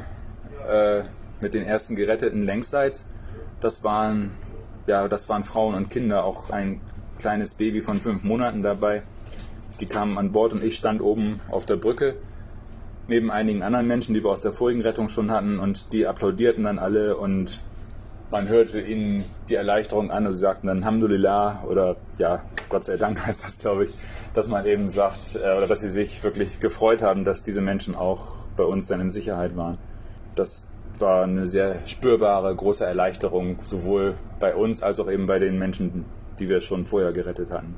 äh, 0.67 1.03
mit 1.41 1.53
den 1.53 1.63
ersten 1.63 1.95
geretteten 1.95 2.43
Längsseits. 2.43 3.09
Das 3.59 3.83
waren, 3.83 4.31
ja, 4.87 5.07
das 5.07 5.29
waren 5.29 5.43
Frauen 5.43 5.75
und 5.75 5.89
Kinder, 5.89 6.23
auch 6.23 6.49
ein 6.49 6.81
kleines 7.17 7.55
Baby 7.55 7.81
von 7.81 7.99
fünf 7.99 8.23
Monaten 8.23 8.61
dabei. 8.61 9.03
Die 9.79 9.85
kamen 9.85 10.17
an 10.17 10.31
Bord 10.31 10.53
und 10.53 10.63
ich 10.63 10.75
stand 10.75 11.01
oben 11.01 11.39
auf 11.49 11.65
der 11.65 11.75
Brücke 11.75 12.15
neben 13.07 13.31
einigen 13.31 13.63
anderen 13.63 13.87
Menschen, 13.87 14.13
die 14.13 14.23
wir 14.23 14.29
aus 14.29 14.41
der 14.41 14.51
vorigen 14.51 14.81
Rettung 14.81 15.07
schon 15.07 15.31
hatten 15.31 15.59
und 15.59 15.93
die 15.93 16.07
applaudierten 16.07 16.65
dann 16.65 16.79
alle 16.79 17.17
und 17.17 17.59
man 18.31 18.47
hörte 18.47 18.79
ihnen 18.79 19.25
die 19.49 19.55
Erleichterung 19.55 20.11
an. 20.11 20.25
Also 20.25 20.37
sie 20.37 20.41
sagten 20.41 20.67
dann 20.67 20.79
Alhamdulillah 20.79 21.63
oder 21.67 21.95
ja, 22.17 22.43
Gott 22.69 22.85
sei 22.85 22.97
Dank 22.97 23.25
heißt 23.25 23.43
das, 23.43 23.59
glaube 23.59 23.85
ich, 23.85 23.91
dass 24.33 24.49
man 24.49 24.65
eben 24.65 24.89
sagt 24.89 25.35
äh, 25.35 25.55
oder 25.57 25.67
dass 25.67 25.81
sie 25.81 25.89
sich 25.89 26.23
wirklich 26.23 26.59
gefreut 26.59 27.01
haben, 27.01 27.23
dass 27.23 27.41
diese 27.41 27.61
Menschen 27.61 27.95
auch 27.95 28.35
bei 28.55 28.63
uns 28.63 28.87
dann 28.87 28.99
in 28.99 29.09
Sicherheit 29.09 29.55
waren. 29.55 29.77
Das 30.35 30.67
war 30.99 31.23
eine 31.23 31.45
sehr 31.45 31.79
spürbare, 31.85 32.55
große 32.55 32.85
Erleichterung, 32.85 33.59
sowohl 33.63 34.15
bei 34.39 34.55
uns 34.55 34.81
als 34.81 34.99
auch 34.99 35.09
eben 35.09 35.27
bei 35.27 35.39
den 35.39 35.57
Menschen, 35.57 36.05
die 36.39 36.49
wir 36.49 36.61
schon 36.61 36.85
vorher 36.85 37.11
gerettet 37.11 37.51
hatten. 37.51 37.75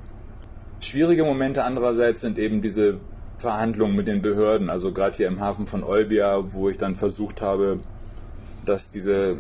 Schwierige 0.80 1.26
Momente 1.26 1.64
andererseits 1.64 2.22
sind 2.22 2.40
eben 2.40 2.62
diese 2.62 3.00
Verhandlungen 3.38 3.96
mit 3.96 4.08
den 4.08 4.22
Behörden, 4.22 4.70
also 4.70 4.94
gerade 4.94 5.16
hier 5.18 5.28
im 5.28 5.40
Hafen 5.40 5.68
von 5.68 5.84
Olbia, 5.84 6.54
wo 6.54 6.70
ich 6.70 6.78
dann 6.78 6.96
versucht 6.96 7.42
habe, 7.42 7.80
dass 8.66 8.92
diese 8.92 9.38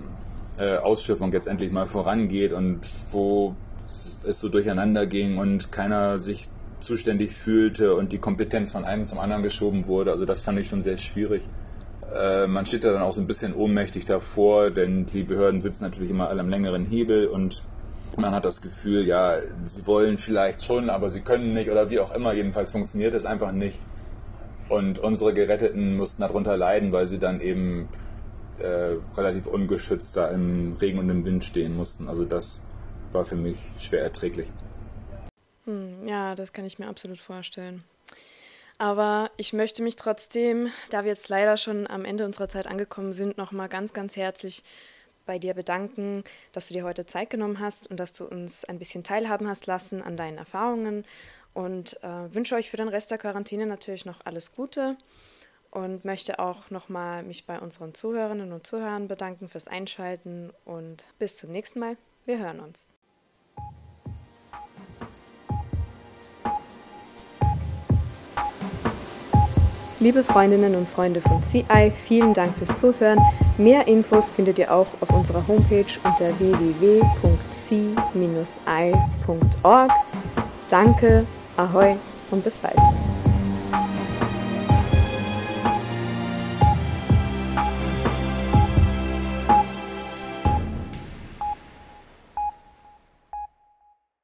äh, 0.60 0.78
Ausschiffung 0.78 1.32
jetzt 1.32 1.48
endlich 1.48 1.72
mal 1.72 1.88
vorangeht 1.88 2.54
und 2.54 2.82
wo 3.12 3.56
es 3.88 4.22
so 4.22 4.50
durcheinander 4.50 5.08
ging 5.08 5.38
und 5.38 5.72
keiner 5.72 6.20
sich 6.20 6.50
zuständig 6.80 7.34
fühlte 7.34 7.96
und 7.96 8.12
die 8.12 8.20
Kompetenz 8.20 8.72
von 8.72 8.86
einem 8.86 9.06
zum 9.06 9.20
anderen 9.20 9.44
geschoben 9.44 9.88
wurde. 9.88 10.12
Also 10.12 10.26
das 10.26 10.42
fand 10.42 10.60
ich 10.60 10.68
schon 10.68 10.82
sehr 10.82 10.98
schwierig. 10.98 11.44
Äh, 12.14 12.48
man 12.48 12.66
steht 12.66 12.84
da 12.84 12.92
dann 12.92 13.02
auch 13.02 13.14
so 13.14 13.22
ein 13.22 13.28
bisschen 13.28 13.54
ohnmächtig 13.54 14.06
davor, 14.06 14.72
denn 14.72 15.06
die 15.06 15.24
Behörden 15.24 15.62
sitzen 15.62 15.84
natürlich 15.84 16.10
immer 16.10 16.30
alle 16.30 16.42
am 16.42 16.50
längeren 16.50 16.86
Hebel 16.86 17.28
und 17.28 17.64
man 18.18 18.34
hat 18.34 18.46
das 18.46 18.62
Gefühl, 18.62 19.06
ja, 19.06 19.38
sie 19.66 19.88
wollen 19.88 20.18
vielleicht 20.18 20.64
schon, 20.64 20.90
aber 20.90 21.10
sie 21.10 21.22
können 21.22 21.54
nicht 21.54 21.70
oder 21.70 21.90
wie 21.90 22.00
auch 22.00 22.14
immer. 22.14 22.34
Jedenfalls 22.34 22.72
funktioniert 22.72 23.14
es 23.14 23.26
einfach 23.26 23.52
nicht. 23.52 23.80
Und 24.68 25.00
unsere 25.00 25.34
Geretteten 25.34 25.96
mussten 25.96 26.22
darunter 26.22 26.58
leiden, 26.58 26.92
weil 26.92 27.08
sie 27.08 27.20
dann 27.20 27.40
eben 27.40 27.88
äh, 28.62 28.98
relativ 29.16 29.48
ungeschützt 29.48 30.16
da 30.16 30.30
im 30.30 30.74
Regen 30.80 31.00
und 31.00 31.10
im 31.10 31.26
Wind 31.26 31.44
stehen 31.44 31.76
mussten. 31.76 32.08
Also 32.08 32.26
das 32.26 32.66
war 33.12 33.26
für 33.26 33.36
mich 33.36 33.58
schwer 33.80 34.02
erträglich. 34.02 34.48
Hm, 35.66 36.08
ja, 36.08 36.36
das 36.36 36.54
kann 36.54 36.66
ich 36.66 36.80
mir 36.80 36.88
absolut 36.88 37.20
vorstellen. 37.20 37.84
Aber 38.78 39.30
ich 39.36 39.52
möchte 39.52 39.84
mich 39.84 39.98
trotzdem, 39.98 40.70
da 40.90 41.04
wir 41.04 41.10
jetzt 41.10 41.28
leider 41.28 41.58
schon 41.58 41.86
am 41.86 42.06
Ende 42.06 42.26
unserer 42.26 42.48
Zeit 42.48 42.66
angekommen 42.66 43.12
sind, 43.12 43.38
nochmal 43.38 43.68
ganz, 43.68 43.92
ganz 43.92 44.16
herzlich 44.16 44.64
bei 45.26 45.38
dir 45.38 45.54
bedanken, 45.54 46.24
dass 46.54 46.70
du 46.70 46.74
dir 46.74 46.86
heute 46.86 47.06
Zeit 47.06 47.30
genommen 47.30 47.60
hast 47.60 47.92
und 47.92 48.00
dass 48.00 48.14
du 48.14 48.26
uns 48.26 48.66
ein 48.66 48.80
bisschen 48.80 49.04
teilhaben 49.04 49.48
hast 49.48 49.68
lassen 49.68 50.02
an 50.02 50.18
deinen 50.18 50.38
Erfahrungen 50.38 51.06
und 51.54 52.02
äh, 52.04 52.34
wünsche 52.34 52.56
euch 52.56 52.70
für 52.70 52.78
den 52.78 52.88
Rest 52.88 53.12
der 53.12 53.18
Quarantäne 53.18 53.66
natürlich 53.66 54.06
noch 54.06 54.26
alles 54.26 54.54
Gute 54.54 54.98
und 55.72 56.06
möchte 56.06 56.40
auch 56.40 56.70
nochmal 56.70 57.24
mich 57.24 57.46
bei 57.46 57.60
unseren 57.60 57.94
Zuhörerinnen 57.94 58.52
und 58.52 58.66
Zuhörern 58.66 59.08
bedanken 59.08 59.50
fürs 59.50 59.68
Einschalten 59.68 60.52
und 60.66 61.06
bis 61.20 61.38
zum 61.38 61.52
nächsten 61.52 61.80
Mal. 61.80 61.98
Wir 62.26 62.40
hören 62.40 62.60
uns. 62.60 62.90
Liebe 70.02 70.24
Freundinnen 70.24 70.76
und 70.76 70.88
Freunde 70.88 71.20
von 71.20 71.44
CI, 71.44 71.92
vielen 71.92 72.34
Dank 72.34 72.58
fürs 72.58 72.80
Zuhören. 72.80 73.20
Mehr 73.58 73.86
Infos 73.86 74.32
findet 74.32 74.58
ihr 74.58 74.74
auch 74.74 74.88
auf 75.02 75.10
unserer 75.10 75.46
Homepage 75.46 75.86
unter 76.06 76.40
www.c-i.org. 76.40 77.02
Danke, 80.70 81.26
ahoi 81.58 81.98
und 82.32 82.44
bis 82.46 82.58
bald. 82.60 82.80